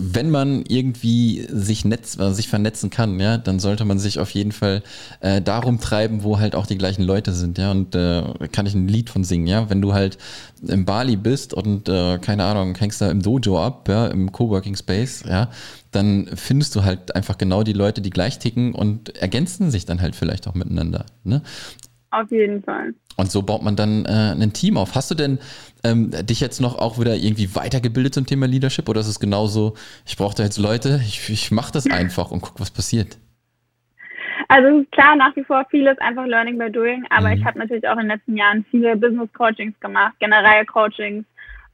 wenn 0.00 0.30
man 0.30 0.62
irgendwie 0.68 1.44
sich 1.50 1.84
netz, 1.84 2.16
äh, 2.18 2.32
sich 2.32 2.48
vernetzen 2.48 2.88
kann, 2.88 3.18
ja, 3.18 3.36
dann 3.36 3.58
sollte 3.58 3.84
man 3.84 3.98
sich 3.98 4.20
auf 4.20 4.30
jeden 4.30 4.52
Fall 4.52 4.84
äh, 5.20 5.42
darum 5.42 5.80
treiben, 5.80 6.22
wo 6.22 6.38
halt 6.38 6.54
auch 6.54 6.66
die 6.66 6.78
gleichen 6.78 7.02
Leute 7.02 7.32
sind, 7.32 7.58
ja. 7.58 7.72
Und 7.72 7.96
äh, 7.96 8.22
kann 8.52 8.66
ich 8.66 8.74
ein 8.74 8.86
Lied 8.86 9.10
von 9.10 9.24
singen, 9.24 9.48
ja. 9.48 9.68
Wenn 9.68 9.82
du 9.82 9.94
halt 9.94 10.16
im 10.66 10.84
Bali 10.84 11.16
bist 11.16 11.52
und 11.52 11.88
äh, 11.88 12.18
keine 12.18 12.44
Ahnung, 12.44 12.76
hängst 12.76 13.00
da 13.00 13.10
im 13.10 13.22
Dojo 13.22 13.60
ab, 13.60 13.88
ja, 13.88 14.06
im 14.06 14.30
Coworking 14.30 14.76
Space, 14.76 15.24
ja, 15.28 15.50
dann 15.90 16.28
findest 16.32 16.76
du 16.76 16.84
halt 16.84 17.16
einfach 17.16 17.36
genau 17.36 17.64
die 17.64 17.72
Leute, 17.72 18.00
die 18.00 18.10
gleich 18.10 18.38
ticken 18.38 18.74
und 18.74 19.16
ergänzen 19.16 19.72
sich 19.72 19.84
dann 19.84 20.00
halt 20.00 20.14
vielleicht 20.14 20.46
auch 20.46 20.54
miteinander. 20.54 21.06
Ne? 21.24 21.42
Auf 22.10 22.30
jeden 22.30 22.62
Fall. 22.62 22.94
Und 23.16 23.30
so 23.30 23.42
baut 23.42 23.62
man 23.62 23.76
dann 23.76 24.04
äh, 24.06 24.34
ein 24.40 24.52
Team 24.52 24.76
auf. 24.76 24.94
Hast 24.94 25.10
du 25.10 25.14
denn 25.14 25.38
ähm, 25.84 26.10
dich 26.24 26.40
jetzt 26.40 26.60
noch 26.60 26.78
auch 26.78 26.98
wieder 26.98 27.14
irgendwie 27.16 27.54
weitergebildet 27.54 28.14
zum 28.14 28.26
Thema 28.26 28.46
Leadership 28.46 28.88
oder 28.88 29.00
ist 29.00 29.08
es 29.08 29.20
genauso, 29.20 29.74
ich 30.06 30.16
brauche 30.16 30.36
da 30.36 30.44
jetzt 30.44 30.58
Leute, 30.58 31.00
ich, 31.02 31.28
ich 31.28 31.50
mache 31.50 31.72
das 31.72 31.90
einfach 31.90 32.30
und 32.30 32.40
guck, 32.40 32.60
was 32.60 32.70
passiert? 32.70 33.18
Also 34.48 34.84
klar, 34.92 35.14
nach 35.16 35.36
wie 35.36 35.44
vor 35.44 35.66
vieles 35.70 35.98
einfach 35.98 36.26
Learning 36.26 36.56
by 36.56 36.70
Doing, 36.70 37.04
aber 37.10 37.28
mhm. 37.28 37.34
ich 37.34 37.44
habe 37.44 37.58
natürlich 37.58 37.86
auch 37.86 37.98
in 37.98 38.08
den 38.08 38.08
letzten 38.08 38.36
Jahren 38.36 38.64
viele 38.70 38.96
Business 38.96 39.28
Coachings 39.34 39.78
gemacht, 39.80 40.14
generell 40.20 40.64
Coachings, 40.64 41.26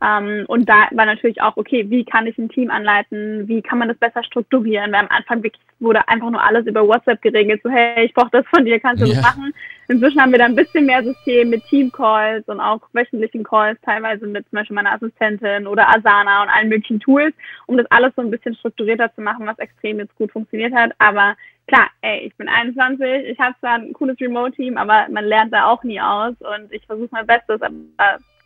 ähm, 0.02 0.44
und 0.48 0.68
da 0.68 0.88
war 0.90 1.06
natürlich 1.06 1.40
auch, 1.40 1.56
okay, 1.56 1.88
wie 1.88 2.04
kann 2.04 2.26
ich 2.26 2.36
ein 2.36 2.48
Team 2.48 2.70
anleiten? 2.70 3.46
Wie 3.48 3.62
kann 3.62 3.78
man 3.78 3.88
das 3.88 3.96
besser 3.96 4.22
strukturieren? 4.24 4.92
Weil 4.92 5.00
am 5.00 5.08
Anfang 5.08 5.42
wirklich 5.42 5.62
wurde 5.80 6.06
einfach 6.08 6.30
nur 6.30 6.42
alles 6.42 6.66
über 6.66 6.86
WhatsApp 6.86 7.22
geregelt. 7.22 7.60
So, 7.62 7.70
hey, 7.70 8.04
ich 8.04 8.14
brauche 8.14 8.30
das 8.32 8.46
von 8.48 8.64
dir, 8.64 8.80
kannst 8.80 9.02
du 9.02 9.06
ja. 9.06 9.14
das 9.14 9.22
machen? 9.22 9.54
Inzwischen 9.88 10.20
haben 10.20 10.32
wir 10.32 10.38
da 10.38 10.46
ein 10.46 10.56
bisschen 10.56 10.86
mehr 10.86 11.02
System 11.02 11.50
mit 11.50 11.64
Team-Calls 11.66 12.48
und 12.48 12.60
auch 12.60 12.80
wöchentlichen 12.92 13.44
Calls, 13.44 13.78
teilweise 13.82 14.26
mit 14.26 14.48
zum 14.48 14.58
Beispiel 14.58 14.74
meiner 14.74 14.92
Assistentin 14.94 15.66
oder 15.66 15.88
Asana 15.88 16.42
und 16.42 16.48
allen 16.48 16.70
möglichen 16.70 17.00
Tools, 17.00 17.34
um 17.66 17.76
das 17.76 17.86
alles 17.90 18.12
so 18.16 18.22
ein 18.22 18.30
bisschen 18.30 18.54
strukturierter 18.56 19.14
zu 19.14 19.20
machen, 19.20 19.46
was 19.46 19.58
extrem 19.58 19.98
jetzt 19.98 20.16
gut 20.16 20.32
funktioniert 20.32 20.74
hat. 20.74 20.92
Aber 20.98 21.36
klar, 21.66 21.88
ey, 22.00 22.26
ich 22.26 22.34
bin 22.36 22.48
21, 22.48 23.26
ich 23.26 23.38
habe 23.38 23.54
zwar 23.60 23.74
ein 23.74 23.92
cooles 23.92 24.18
Remote-Team, 24.20 24.76
aber 24.78 25.06
man 25.10 25.24
lernt 25.24 25.52
da 25.52 25.66
auch 25.66 25.84
nie 25.84 26.00
aus 26.00 26.34
und 26.40 26.72
ich 26.72 26.84
versuche 26.86 27.10
mein 27.12 27.26
Bestes, 27.26 27.60
aber 27.60 27.74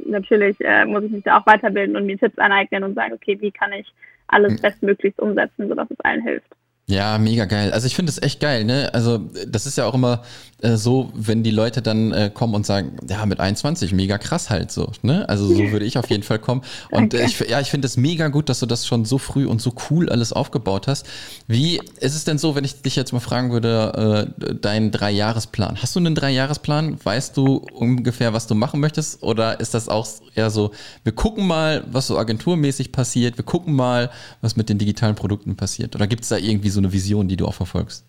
natürlich 0.04 0.56
äh, 0.60 0.84
muss 0.84 1.04
ich 1.04 1.10
mich 1.10 1.24
da 1.24 1.38
auch 1.38 1.46
weiterbilden 1.46 1.96
und 1.96 2.06
mir 2.06 2.18
Tipps 2.18 2.38
aneignen 2.38 2.84
und 2.84 2.94
sagen, 2.94 3.12
okay, 3.14 3.40
wie 3.40 3.50
kann 3.50 3.72
ich 3.72 3.92
alles 4.28 4.60
bestmöglichst 4.60 5.20
umsetzen, 5.20 5.68
sodass 5.68 5.90
es 5.90 6.00
allen 6.00 6.22
hilft. 6.22 6.48
Ja, 6.90 7.18
mega 7.18 7.44
geil. 7.44 7.70
Also 7.70 7.86
ich 7.86 7.94
finde 7.94 8.10
es 8.10 8.20
echt 8.20 8.40
geil, 8.40 8.64
ne? 8.64 8.92
Also 8.94 9.18
das 9.46 9.66
ist 9.66 9.76
ja 9.76 9.84
auch 9.84 9.92
immer 9.92 10.22
äh, 10.62 10.76
so, 10.76 11.12
wenn 11.14 11.42
die 11.42 11.50
Leute 11.50 11.82
dann 11.82 12.12
äh, 12.12 12.30
kommen 12.32 12.54
und 12.54 12.64
sagen, 12.64 12.96
ja, 13.08 13.24
mit 13.26 13.40
21, 13.40 13.92
mega 13.92 14.16
krass 14.16 14.48
halt 14.48 14.72
so, 14.72 14.90
ne? 15.02 15.28
Also 15.28 15.46
so 15.46 15.70
würde 15.70 15.84
ich 15.84 15.98
auf 15.98 16.08
jeden 16.08 16.22
Fall 16.22 16.38
kommen. 16.38 16.62
Und 16.90 17.12
äh, 17.12 17.26
ich, 17.26 17.38
ja, 17.40 17.60
ich 17.60 17.70
finde 17.70 17.86
es 17.86 17.98
mega 17.98 18.28
gut, 18.28 18.48
dass 18.48 18.60
du 18.60 18.66
das 18.66 18.86
schon 18.86 19.04
so 19.04 19.18
früh 19.18 19.46
und 19.46 19.60
so 19.60 19.74
cool 19.90 20.08
alles 20.08 20.32
aufgebaut 20.32 20.88
hast. 20.88 21.06
Wie 21.46 21.78
ist 22.00 22.16
es 22.16 22.24
denn 22.24 22.38
so, 22.38 22.54
wenn 22.54 22.64
ich 22.64 22.80
dich 22.80 22.96
jetzt 22.96 23.12
mal 23.12 23.20
fragen 23.20 23.52
würde, 23.52 24.32
äh, 24.40 24.54
deinen 24.54 24.90
Dreijahresplan? 24.90 25.76
Hast 25.82 25.94
du 25.94 26.00
einen 26.00 26.14
Dreijahresplan? 26.14 26.98
Weißt 27.04 27.36
du 27.36 27.66
ungefähr, 27.74 28.32
was 28.32 28.46
du 28.46 28.54
machen 28.54 28.80
möchtest? 28.80 29.22
Oder 29.22 29.60
ist 29.60 29.74
das 29.74 29.88
auch 29.88 30.08
eher 30.34 30.50
so, 30.50 30.72
wir 31.04 31.12
gucken 31.12 31.46
mal, 31.46 31.84
was 31.92 32.06
so 32.06 32.18
agenturmäßig 32.18 32.92
passiert, 32.92 33.36
wir 33.36 33.44
gucken 33.44 33.74
mal, 33.74 34.10
was 34.40 34.56
mit 34.56 34.70
den 34.70 34.78
digitalen 34.78 35.14
Produkten 35.14 35.54
passiert? 35.54 35.94
Oder 35.94 36.06
gibt 36.06 36.22
es 36.22 36.30
da 36.30 36.36
irgendwie 36.36 36.70
so 36.70 36.77
so 36.78 36.82
eine 36.82 36.92
Vision, 36.92 37.28
die 37.28 37.36
du 37.36 37.46
auch 37.46 37.54
verfolgst? 37.54 38.06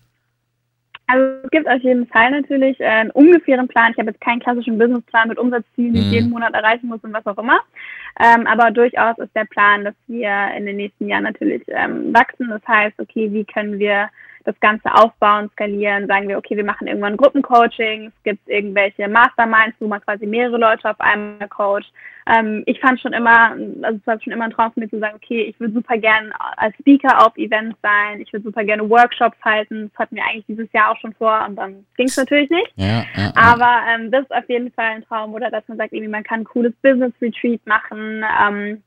Also 1.08 1.24
es 1.42 1.50
gibt 1.50 1.68
auf 1.68 1.82
jeden 1.82 2.06
Fall 2.06 2.30
natürlich 2.30 2.78
äh, 2.78 2.84
einen 2.84 3.10
ungefähren 3.10 3.66
Plan. 3.66 3.90
Ich 3.90 3.98
habe 3.98 4.10
jetzt 4.10 4.20
keinen 4.20 4.38
klassischen 4.38 4.78
Businessplan 4.78 5.28
mit 5.28 5.38
Umsatzzielen, 5.38 5.92
die 5.92 6.00
ich 6.00 6.06
mhm. 6.06 6.12
jeden 6.12 6.30
Monat 6.30 6.54
erreichen 6.54 6.86
muss 6.86 7.00
und 7.02 7.12
was 7.12 7.26
auch 7.26 7.38
immer. 7.38 7.58
Ähm, 8.20 8.46
aber 8.46 8.70
durchaus 8.70 9.18
ist 9.18 9.34
der 9.34 9.46
Plan, 9.46 9.84
dass 9.84 9.94
wir 10.06 10.30
in 10.56 10.66
den 10.66 10.76
nächsten 10.76 11.08
Jahren 11.08 11.24
natürlich 11.24 11.62
ähm, 11.66 12.14
wachsen. 12.14 12.48
Das 12.48 12.62
heißt, 12.66 13.00
okay, 13.00 13.28
wie 13.32 13.44
können 13.44 13.80
wir 13.80 14.08
das 14.44 14.58
Ganze 14.60 14.92
aufbauen, 14.94 15.50
skalieren, 15.52 16.06
sagen 16.06 16.28
wir, 16.28 16.38
okay, 16.38 16.56
wir 16.56 16.64
machen 16.64 16.86
irgendwann 16.86 17.16
Gruppencoaching, 17.16 18.06
es 18.06 18.22
gibt 18.22 18.48
irgendwelche 18.48 19.08
Masterminds, 19.08 19.76
wo 19.80 19.88
man 19.88 20.00
quasi 20.00 20.26
mehrere 20.26 20.58
Leute 20.58 20.90
auf 20.90 21.00
einmal 21.00 21.48
coacht. 21.48 21.92
Ähm, 22.26 22.62
ich 22.66 22.78
fand 22.80 23.00
schon 23.00 23.12
immer, 23.12 23.52
also 23.82 23.98
es 23.98 24.06
war 24.06 24.20
schon 24.20 24.32
immer 24.32 24.44
ein 24.44 24.50
Traum 24.50 24.72
von 24.72 24.82
mir 24.82 24.90
zu 24.90 24.98
sagen, 24.98 25.16
okay, 25.16 25.42
ich 25.42 25.58
würde 25.58 25.74
super 25.74 25.96
gern 25.98 26.32
als 26.56 26.74
Speaker 26.76 27.26
auf 27.26 27.36
Events 27.36 27.78
sein, 27.82 28.20
ich 28.20 28.32
würde 28.32 28.44
super 28.44 28.64
gerne 28.64 28.88
Workshops 28.88 29.38
halten, 29.42 29.90
das 29.90 29.98
hatten 29.98 30.16
wir 30.16 30.24
eigentlich 30.24 30.46
dieses 30.46 30.72
Jahr 30.72 30.90
auch 30.92 30.96
schon 30.98 31.14
vor 31.14 31.44
und 31.48 31.56
dann 31.56 31.84
ging 31.96 32.06
es 32.06 32.16
natürlich 32.16 32.50
nicht. 32.50 32.72
Ja, 32.76 33.04
ja, 33.16 33.32
Aber 33.34 33.80
ähm, 33.88 34.10
das 34.10 34.22
ist 34.22 34.34
auf 34.34 34.48
jeden 34.48 34.70
Fall 34.72 34.96
ein 34.96 35.04
Traum, 35.04 35.34
oder 35.34 35.50
dass 35.50 35.66
man 35.68 35.78
sagt, 35.78 35.92
irgendwie 35.92 36.10
man 36.10 36.24
kann 36.24 36.40
ein 36.40 36.44
cooles 36.44 36.72
Business 36.82 37.12
Retreat 37.20 37.60
machen. 37.66 38.24
Ähm, 38.42 38.82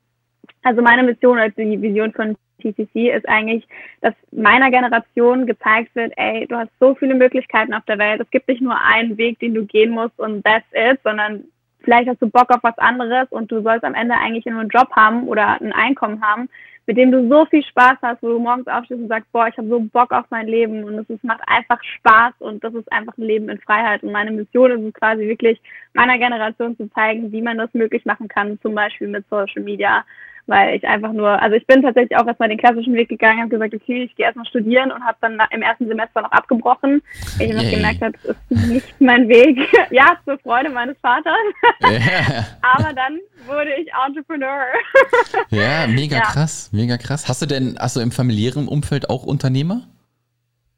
also 0.63 0.81
meine 0.81 1.03
Mission 1.03 1.37
als 1.37 1.55
die 1.55 1.81
Vision 1.81 2.13
von 2.13 2.35
TCC 2.61 3.11
ist 3.11 3.27
eigentlich, 3.27 3.67
dass 4.01 4.13
meiner 4.31 4.71
Generation 4.71 5.45
gezeigt 5.45 5.95
wird, 5.95 6.13
ey, 6.17 6.47
du 6.47 6.55
hast 6.55 6.71
so 6.79 6.95
viele 6.95 7.15
Möglichkeiten 7.15 7.73
auf 7.73 7.85
der 7.85 7.99
Welt. 7.99 8.21
Es 8.21 8.29
gibt 8.31 8.47
nicht 8.47 8.61
nur 8.61 8.79
einen 8.79 9.17
Weg, 9.17 9.39
den 9.39 9.53
du 9.53 9.65
gehen 9.65 9.91
musst 9.91 10.17
und 10.19 10.43
that's 10.43 10.65
it, 10.73 10.99
sondern 11.03 11.43
vielleicht 11.83 12.07
hast 12.07 12.21
du 12.21 12.29
Bock 12.29 12.49
auf 12.49 12.63
was 12.63 12.77
anderes 12.77 13.27
und 13.31 13.51
du 13.51 13.61
sollst 13.61 13.83
am 13.83 13.95
Ende 13.95 14.15
eigentlich 14.15 14.45
nur 14.45 14.61
einen 14.61 14.69
Job 14.69 14.89
haben 14.95 15.27
oder 15.27 15.61
ein 15.61 15.73
Einkommen 15.73 16.21
haben, 16.21 16.49
mit 16.85 16.97
dem 16.97 17.11
du 17.11 17.29
so 17.29 17.45
viel 17.45 17.63
Spaß 17.63 17.97
hast, 18.01 18.21
wo 18.21 18.29
du 18.29 18.39
morgens 18.39 18.67
aufstehst 18.67 19.01
und 19.01 19.07
sagst, 19.07 19.31
boah, 19.31 19.47
ich 19.47 19.57
habe 19.57 19.69
so 19.69 19.79
Bock 19.79 20.11
auf 20.11 20.25
mein 20.29 20.47
Leben 20.47 20.83
und 20.83 21.09
es 21.09 21.23
macht 21.23 21.41
einfach 21.47 21.81
Spaß 21.81 22.33
und 22.39 22.63
das 22.63 22.73
ist 22.73 22.91
einfach 22.91 23.17
ein 23.17 23.23
Leben 23.23 23.47
in 23.49 23.59
Freiheit. 23.59 24.03
Und 24.03 24.11
meine 24.11 24.31
Mission 24.31 24.71
ist 24.71 24.87
es 24.87 24.93
quasi 24.93 25.27
wirklich, 25.27 25.61
meiner 25.93 26.17
Generation 26.17 26.75
zu 26.75 26.89
zeigen, 26.91 27.31
wie 27.31 27.41
man 27.41 27.57
das 27.57 27.73
möglich 27.73 28.03
machen 28.05 28.27
kann, 28.27 28.59
zum 28.61 28.75
Beispiel 28.75 29.07
mit 29.07 29.25
Social 29.29 29.63
Media 29.63 30.03
weil 30.45 30.75
ich 30.75 30.85
einfach 30.87 31.13
nur, 31.13 31.41
also 31.41 31.55
ich 31.55 31.65
bin 31.65 31.81
tatsächlich 31.81 32.17
auch 32.17 32.27
erstmal 32.27 32.49
den 32.49 32.57
klassischen 32.57 32.93
Weg 32.93 33.09
gegangen, 33.09 33.39
habe 33.39 33.49
gesagt, 33.49 33.73
okay, 33.73 34.03
ich 34.03 34.15
gehe 34.15 34.25
erstmal 34.25 34.45
studieren 34.45 34.91
und 34.91 35.03
habe 35.03 35.17
dann 35.21 35.39
im 35.51 35.61
ersten 35.61 35.87
Semester 35.87 36.21
noch 36.21 36.31
abgebrochen, 36.31 37.01
weil 37.37 37.47
ich 37.47 37.53
noch 37.53 37.69
gemerkt 37.69 38.01
habe, 38.01 38.13
das 38.23 38.35
ist 38.49 38.67
nicht 38.67 39.01
mein 39.01 39.27
Weg. 39.29 39.57
ja, 39.91 40.17
zur 40.25 40.37
Freude 40.39 40.69
meines 40.69 40.97
Vaters. 40.99 41.33
yeah. 41.83 42.45
Aber 42.61 42.93
dann 42.93 43.19
wurde 43.45 43.69
ich 43.81 43.89
Entrepreneur. 44.05 44.65
ja, 45.49 45.87
mega 45.87 46.17
ja. 46.17 46.23
krass, 46.23 46.69
mega 46.73 46.97
krass. 46.97 47.27
Hast 47.27 47.41
du 47.41 47.45
denn, 47.45 47.77
also 47.77 48.01
im 48.01 48.11
familiären 48.11 48.67
Umfeld 48.67 49.09
auch 49.09 49.23
Unternehmer? 49.23 49.83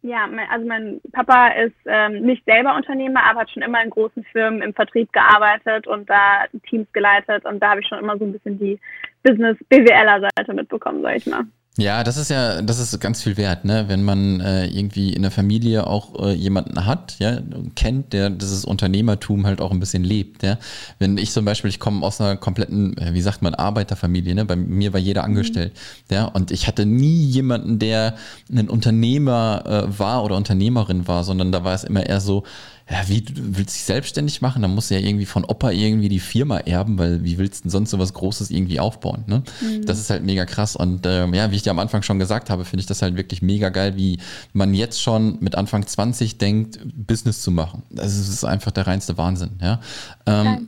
Ja, 0.04 0.30
also 0.52 0.68
mein 0.68 1.02
Papa 1.14 1.48
ist 1.48 1.74
ähm, 1.88 2.22
nicht 2.22 2.46
selber 2.46 2.76
Unternehmer, 2.76 3.24
aber 3.24 3.40
hat 3.40 3.50
schon 3.50 3.64
immer 3.64 3.84
in 3.84 3.90
großen 3.90 4.24
Firmen 4.26 4.62
im 4.62 4.72
Vertrieb 4.72 5.12
gearbeitet 5.12 5.88
und 5.88 6.08
da 6.08 6.46
Teams 6.70 6.86
geleitet 6.94 7.44
und 7.46 7.60
da 7.60 7.72
habe 7.72 7.82
ich 7.82 7.88
schon 7.88 7.98
immer 7.98 8.16
so 8.20 8.24
ein 8.24 8.32
bisschen 8.32 8.60
die 8.60 8.80
Business-BWLer-Seite 9.26 10.54
mitbekommen, 10.54 11.02
sag 11.02 11.18
ich 11.18 11.26
mal. 11.26 11.46
Ja, 11.78 12.06
das 12.06 12.16
ist 12.16 12.30
ja, 12.30 12.62
das 12.62 12.80
ist 12.80 12.98
ganz 13.02 13.22
viel 13.22 13.36
wert, 13.36 13.66
ne? 13.66 13.86
Wenn 13.90 14.04
man 14.04 14.40
äh, 14.40 14.66
irgendwie 14.68 15.12
in 15.12 15.24
der 15.24 15.32
Familie 15.32 15.88
auch 15.88 16.24
äh, 16.24 16.34
jemanden 16.34 16.86
hat, 16.86 17.16
ja, 17.20 17.40
kennt, 17.76 18.14
der 18.14 18.30
dieses 18.30 18.64
Unternehmertum 18.64 19.46
halt 19.46 19.60
auch 19.60 19.72
ein 19.72 19.82
bisschen 19.82 20.06
lebt, 20.06 20.42
ja. 20.44 20.58
Wenn 21.00 21.18
ich 21.18 21.32
zum 21.32 21.44
Beispiel, 21.44 21.70
ich 21.70 21.80
komme 21.82 22.06
aus 22.06 22.22
einer 22.22 22.38
kompletten, 22.38 22.98
äh, 22.98 23.14
wie 23.14 23.22
sagt 23.22 23.42
man, 23.42 23.56
Arbeiterfamilie, 23.56 24.34
ne? 24.36 24.46
Bei 24.46 24.56
mir 24.56 24.94
war 24.94 25.02
jeder 25.02 25.24
mhm. 25.24 25.32
angestellt, 25.32 25.74
mhm. 26.10 26.16
ja, 26.16 26.26
und 26.26 26.52
ich 26.52 26.68
hatte 26.68 26.86
nie 26.86 27.26
jemanden, 27.26 27.78
der 27.78 28.16
ein 28.50 28.70
Unternehmer 28.70 29.64
äh, 29.66 30.00
war 30.00 30.24
oder 30.24 30.38
Unternehmerin 30.38 31.10
war, 31.10 31.26
sondern 31.26 31.52
da 31.52 31.66
war 31.66 31.74
es 31.74 31.84
immer 31.84 32.06
eher 32.06 32.22
so, 32.22 32.44
ja, 32.90 33.02
wie, 33.08 33.22
du 33.22 33.34
willst 33.58 33.76
dich 33.76 33.84
selbstständig 33.84 34.42
machen? 34.42 34.62
Dann 34.62 34.76
musst 34.76 34.92
du 34.92 34.96
ja 34.96 35.02
irgendwie 35.02 35.26
von 35.26 35.44
Opa 35.44 35.72
irgendwie 35.72 36.08
die 36.08 36.20
Firma 36.20 36.60
erben, 36.60 37.00
weil 37.00 37.24
wie 37.24 37.40
willst 37.40 37.62
du 37.62 37.64
denn 37.64 37.72
sonst 37.72 37.90
so 37.90 37.98
was 37.98 38.14
Großes 38.14 38.52
irgendwie 38.52 38.80
aufbauen? 38.80 39.24
Ne? 39.26 39.42
Mhm. 39.62 39.86
Das 39.86 40.00
ist 40.00 40.12
halt 40.12 40.24
mega 40.24 40.46
krass. 40.46 40.76
Und 40.76 41.04
ähm, 41.08 41.34
ja, 41.34 41.50
wie 41.50 41.56
ich 41.56 41.64
dir 41.66 41.72
am 41.72 41.80
Anfang 41.80 42.02
schon 42.02 42.20
gesagt 42.20 42.50
habe, 42.50 42.66
finde 42.66 42.82
ich 42.82 42.88
das 42.88 43.02
halt 43.02 43.18
wirklich 43.18 43.42
mega 43.42 43.70
geil, 43.70 43.96
wie 43.96 44.20
man 44.54 44.74
jetzt 44.74 45.02
schon 45.02 45.38
mit 45.40 45.56
Anfang 45.56 45.86
20 45.86 46.38
denkt, 46.38 46.80
Business 46.96 47.42
zu 47.42 47.52
machen. 47.52 47.84
Das 47.90 48.18
ist 48.18 48.44
einfach 48.44 48.72
der 48.72 48.88
reinste 48.88 49.18
Wahnsinn. 49.18 49.52
Ja? 49.62 49.80
Ähm, 50.26 50.68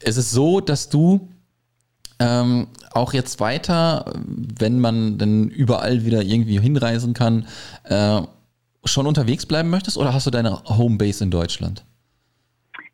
es 0.00 0.16
ist 0.16 0.30
so, 0.30 0.60
dass 0.60 0.88
du 0.88 1.28
ähm, 2.18 2.68
auch 2.92 3.12
jetzt 3.12 3.40
weiter, 3.40 4.12
wenn 4.14 4.80
man 4.80 5.18
dann 5.18 5.48
überall 5.48 6.04
wieder 6.04 6.22
irgendwie 6.22 6.60
hinreisen 6.60 7.14
kann, 7.14 7.46
äh, 7.84 8.20
schon 8.84 9.06
unterwegs 9.06 9.46
bleiben 9.46 9.70
möchtest 9.70 9.96
oder 9.96 10.12
hast 10.12 10.26
du 10.26 10.30
deine 10.30 10.62
Homebase 10.64 11.24
in 11.24 11.30
Deutschland? 11.30 11.84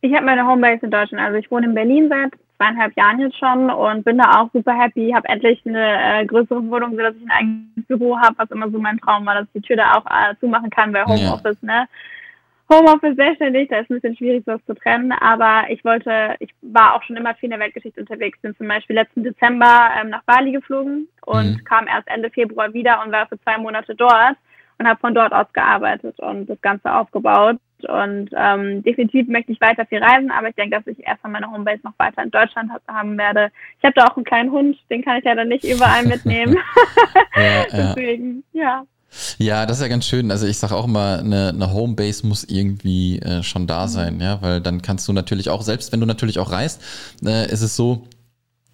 Ich 0.01 0.15
habe 0.15 0.25
meine 0.25 0.47
Homebase 0.47 0.85
in 0.85 0.91
Deutschland. 0.91 1.25
Also 1.25 1.39
ich 1.39 1.51
wohne 1.51 1.67
in 1.67 1.75
Berlin 1.75 2.09
seit 2.09 2.33
zweieinhalb 2.59 2.97
Jahren 2.97 3.21
jetzt 3.21 3.39
schon 3.39 3.71
und 3.71 4.05
bin 4.05 4.19
da 4.19 4.41
auch 4.41 4.51
super 4.53 4.79
happy. 4.79 5.13
Habe 5.15 5.29
endlich 5.29 5.63
eine 5.65 6.21
äh, 6.21 6.27
größere 6.27 6.69
Wohnung, 6.69 6.91
sodass 6.91 7.15
ich 7.17 7.23
ein 7.23 7.31
eigenes 7.31 7.87
Büro 7.87 8.19
habe, 8.19 8.37
was 8.37 8.51
immer 8.51 8.71
so 8.71 8.79
mein 8.79 8.99
Traum 8.99 9.25
war, 9.25 9.37
dass 9.37 9.47
ich 9.55 9.63
die 9.63 9.69
Tür 9.69 9.77
da 9.77 9.95
auch 9.95 10.05
äh, 10.07 10.35
zumachen 10.41 10.71
kann 10.71 10.93
bei 10.93 11.05
Homeoffice. 11.05 11.59
Ja. 11.63 11.83
Ne? 11.83 11.89
Homeoffice 12.71 13.17
selbstständig, 13.17 13.69
da 13.71 13.79
ist 13.79 13.91
ein 13.91 13.95
bisschen 13.95 14.17
schwierig, 14.17 14.45
sowas 14.45 14.61
zu 14.67 14.75
trennen, 14.75 15.13
aber 15.13 15.71
ich 15.71 15.83
wollte, 15.87 16.37
ich 16.39 16.51
war 16.61 16.95
auch 16.95 17.03
schon 17.03 17.17
immer 17.17 17.35
viel 17.35 17.47
in 17.47 17.53
der 17.53 17.61
Weltgeschichte 17.61 18.01
unterwegs, 18.01 18.39
bin 18.43 18.55
zum 18.57 18.69
Beispiel 18.69 18.95
letzten 18.95 19.25
Dezember 19.25 19.91
ähm, 19.99 20.11
nach 20.11 20.23
Bali 20.25 20.53
geflogen 20.53 21.09
und 21.25 21.53
mhm. 21.53 21.65
kam 21.65 21.87
erst 21.87 22.09
Ende 22.09 22.29
Februar 22.29 22.75
wieder 22.75 23.03
und 23.03 23.11
war 23.11 23.27
für 23.27 23.41
zwei 23.41 23.57
Monate 23.57 23.95
dort 23.95 24.37
und 24.79 24.87
habe 24.87 25.01
von 25.01 25.15
dort 25.15 25.33
aus 25.33 25.51
gearbeitet 25.55 26.21
und 26.21 26.47
das 26.47 26.61
Ganze 26.61 26.93
aufgebaut. 26.93 27.57
Und 27.87 28.31
ähm, 28.37 28.83
definitiv 28.83 29.29
möchte 29.29 29.53
ich 29.53 29.61
weiter 29.61 29.87
viel 29.87 30.03
reisen, 30.03 30.31
aber 30.31 30.49
ich 30.49 30.55
denke, 30.55 30.77
dass 30.77 30.87
ich 30.87 31.07
erstmal 31.07 31.33
meine 31.33 31.51
Homebase 31.51 31.81
noch 31.85 31.99
weiter 31.99 32.23
in 32.23 32.31
Deutschland 32.31 32.71
haben 32.89 33.19
werde. 33.19 33.51
Ich 33.79 33.85
habe 33.85 33.95
da 33.95 34.07
auch 34.07 34.17
einen 34.17 34.25
kleinen 34.25 34.51
Hund, 34.51 34.77
den 34.91 35.05
kann 35.05 35.19
ich 35.19 35.25
ja 35.25 35.35
dann 35.35 35.49
nicht 35.49 35.65
überall 35.65 36.05
mitnehmen. 36.05 36.57
ja, 37.37 37.65
Deswegen, 37.73 38.45
ja. 38.53 38.85
Ja, 39.39 39.65
das 39.65 39.79
ist 39.79 39.83
ja 39.83 39.89
ganz 39.89 40.07
schön. 40.07 40.31
Also 40.31 40.47
ich 40.47 40.59
sage 40.59 40.75
auch 40.75 40.85
immer, 40.85 41.19
eine, 41.21 41.49
eine 41.49 41.73
Homebase 41.73 42.27
muss 42.27 42.45
irgendwie 42.45 43.19
äh, 43.21 43.43
schon 43.43 43.67
da 43.67 43.85
mhm. 43.85 43.89
sein, 43.89 44.21
ja, 44.21 44.43
weil 44.43 44.61
dann 44.61 44.83
kannst 44.83 45.09
du 45.09 45.13
natürlich 45.13 45.49
auch, 45.49 45.63
selbst 45.63 45.93
wenn 45.93 46.01
du 46.01 46.07
natürlich 46.07 46.39
auch 46.39 46.53
reist, 46.53 46.83
äh, 47.25 47.51
ist 47.51 47.63
es 47.63 47.75
so, 47.75 48.07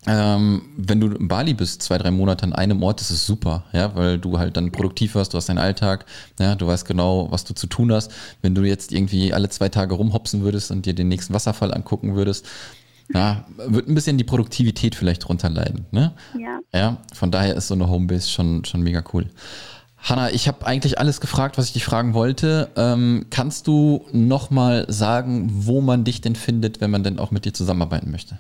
ähm, 0.07 0.63
wenn 0.77 1.01
du 1.01 1.09
in 1.09 1.29
Bali 1.29 1.55
bist, 1.55 1.83
zwei, 1.83 1.97
drei 1.97 2.11
Monate 2.11 2.45
an 2.45 2.53
einem 2.53 2.83
Ort, 2.83 3.01
das 3.01 3.11
ist 3.11 3.27
super, 3.27 3.65
ja, 3.73 3.95
weil 3.95 4.19
du 4.19 4.39
halt 4.39 4.57
dann 4.57 4.71
produktiv 4.71 5.15
wirst, 5.15 5.33
du 5.33 5.39
hast 5.39 5.49
deinen 5.49 5.59
Alltag, 5.59 6.05
ja, 6.39 6.55
du 6.55 6.67
weißt 6.67 6.87
genau, 6.87 7.31
was 7.31 7.45
du 7.45 7.55
zu 7.55 7.67
tun 7.67 7.93
hast. 7.93 8.13
Wenn 8.43 8.55
du 8.55 8.63
jetzt 8.63 8.93
irgendwie 8.93 9.33
alle 9.33 9.49
zwei 9.49 9.69
Tage 9.69 9.95
rumhopsen 9.95 10.43
würdest 10.43 10.71
und 10.71 10.85
dir 10.85 10.95
den 10.95 11.09
nächsten 11.09 11.33
Wasserfall 11.33 11.73
angucken 11.73 12.15
würdest, 12.15 12.47
ja, 13.13 13.45
wird 13.57 13.89
ein 13.89 13.95
bisschen 13.95 14.19
die 14.19 14.25
Produktivität 14.25 14.95
vielleicht 14.95 15.29
drunter 15.29 15.51
leiden, 15.51 15.87
ne? 15.91 16.13
Ja. 16.39 16.61
Ja, 16.73 16.97
von 17.13 17.31
daher 17.31 17.55
ist 17.55 17.69
so 17.69 17.75
eine 17.75 17.89
Homebase 17.89 18.29
schon, 18.31 18.65
schon 18.65 18.83
mega 18.83 19.05
cool. 19.13 19.31
Hanna, 19.97 20.31
ich 20.31 20.49
habe 20.49 20.67
eigentlich 20.67 20.99
alles 20.99 21.21
gefragt, 21.21 21.57
was 21.57 21.67
ich 21.67 21.73
dich 21.73 21.85
fragen 21.85 22.13
wollte. 22.13 22.71
Ähm, 22.77 23.27
kannst 23.31 23.67
du 23.67 24.05
nochmal 24.13 24.85
sagen, 24.89 25.49
wo 25.51 25.81
man 25.81 26.05
dich 26.05 26.21
denn 26.21 26.37
findet, 26.37 26.83
wenn 26.83 26.91
man 26.91 27.03
denn 27.03 27.19
auch 27.19 27.31
mit 27.31 27.47
dir 27.47 27.55
zusammenarbeiten 27.55 28.11
möchte? 28.11 28.39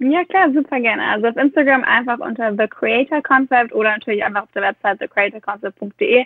Ja, 0.00 0.24
klar, 0.24 0.52
super 0.52 0.80
gerne. 0.80 1.02
Also 1.02 1.28
auf 1.28 1.36
Instagram 1.36 1.82
einfach 1.84 2.18
unter 2.20 2.52
The 2.52 2.68
Creator 2.68 3.20
Concept 3.22 3.72
oder 3.72 3.90
natürlich 3.90 4.24
einfach 4.24 4.44
auf 4.44 4.52
der 4.52 4.62
Website 4.62 5.00
thecreatorconcept.de. 5.00 6.24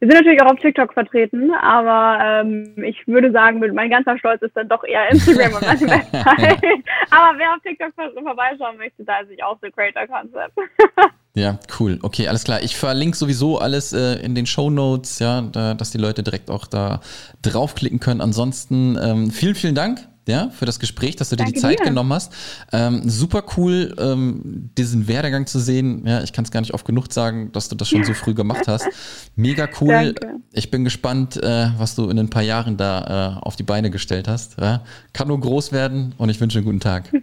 Wir 0.00 0.08
sind 0.08 0.16
natürlich 0.16 0.40
auch 0.42 0.52
auf 0.52 0.60
TikTok 0.60 0.92
vertreten, 0.92 1.50
aber 1.60 2.22
ähm, 2.22 2.72
ich 2.84 3.04
würde 3.08 3.32
sagen, 3.32 3.58
mein 3.74 3.90
ganzer 3.90 4.16
Stolz 4.16 4.40
ist 4.42 4.56
dann 4.56 4.68
doch 4.68 4.84
eher 4.84 5.10
Instagram 5.10 5.54
und 5.54 5.62
meine 5.62 5.80
Website. 5.80 6.62
aber 7.10 7.36
wer 7.36 7.54
auf 7.54 7.62
TikTok 7.64 7.92
vorbeischauen 8.22 8.76
möchte, 8.76 9.02
da 9.02 9.18
ist 9.18 9.32
ich 9.32 9.42
auch 9.42 9.58
The 9.60 9.72
Creator 9.72 10.06
Concept. 10.06 10.52
ja, 11.34 11.58
cool. 11.80 11.98
Okay, 12.02 12.28
alles 12.28 12.44
klar. 12.44 12.62
Ich 12.62 12.76
verlinke 12.76 13.16
sowieso 13.16 13.58
alles 13.58 13.92
äh, 13.92 14.24
in 14.24 14.36
den 14.36 14.46
Show 14.46 14.70
Notes, 14.70 15.18
ja, 15.18 15.40
da, 15.40 15.74
dass 15.74 15.90
die 15.90 15.98
Leute 15.98 16.22
direkt 16.22 16.48
auch 16.48 16.68
da 16.68 17.00
draufklicken 17.42 17.98
können. 17.98 18.20
Ansonsten 18.20 18.96
ähm, 19.02 19.32
vielen, 19.32 19.56
vielen 19.56 19.74
Dank 19.74 19.98
ja, 20.28 20.50
für 20.50 20.66
das 20.66 20.78
Gespräch, 20.78 21.16
dass 21.16 21.30
du 21.30 21.36
dir 21.36 21.44
Danke 21.44 21.54
die 21.54 21.60
Zeit 21.60 21.80
dir. 21.80 21.84
genommen 21.84 22.12
hast. 22.12 22.32
Ähm, 22.72 23.08
super 23.08 23.42
cool, 23.56 23.94
ähm, 23.98 24.70
diesen 24.76 25.08
Werdegang 25.08 25.46
zu 25.46 25.58
sehen. 25.58 26.06
Ja, 26.06 26.22
ich 26.22 26.32
kann 26.32 26.44
es 26.44 26.50
gar 26.50 26.60
nicht 26.60 26.74
oft 26.74 26.84
genug 26.84 27.12
sagen, 27.12 27.50
dass 27.52 27.68
du 27.68 27.74
das 27.74 27.88
schon 27.88 28.04
so 28.04 28.14
früh 28.14 28.34
gemacht 28.34 28.68
hast. 28.68 28.86
Mega 29.36 29.68
cool. 29.80 30.14
Danke. 30.14 30.36
Ich 30.52 30.70
bin 30.70 30.84
gespannt, 30.84 31.36
äh, 31.36 31.70
was 31.78 31.94
du 31.94 32.08
in 32.10 32.18
ein 32.18 32.30
paar 32.30 32.42
Jahren 32.42 32.76
da 32.76 33.38
äh, 33.38 33.44
auf 33.44 33.56
die 33.56 33.62
Beine 33.62 33.90
gestellt 33.90 34.28
hast. 34.28 34.58
Ja? 34.60 34.84
Kann 35.12 35.28
nur 35.28 35.40
groß 35.40 35.72
werden 35.72 36.14
und 36.18 36.28
ich 36.28 36.40
wünsche 36.40 36.58
einen 36.58 36.66
guten 36.66 36.80
Tag. 36.80 37.10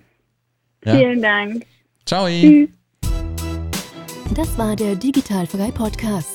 Ja? 0.83 0.97
Vielen 0.97 1.19
Dank. 1.19 1.65
Ciao. 2.05 2.27
Tschüss. 2.27 2.69
Das 4.35 4.55
war 4.55 4.75
der 4.75 4.95
Digitalfrei 4.95 5.71
Podcast. 5.71 6.34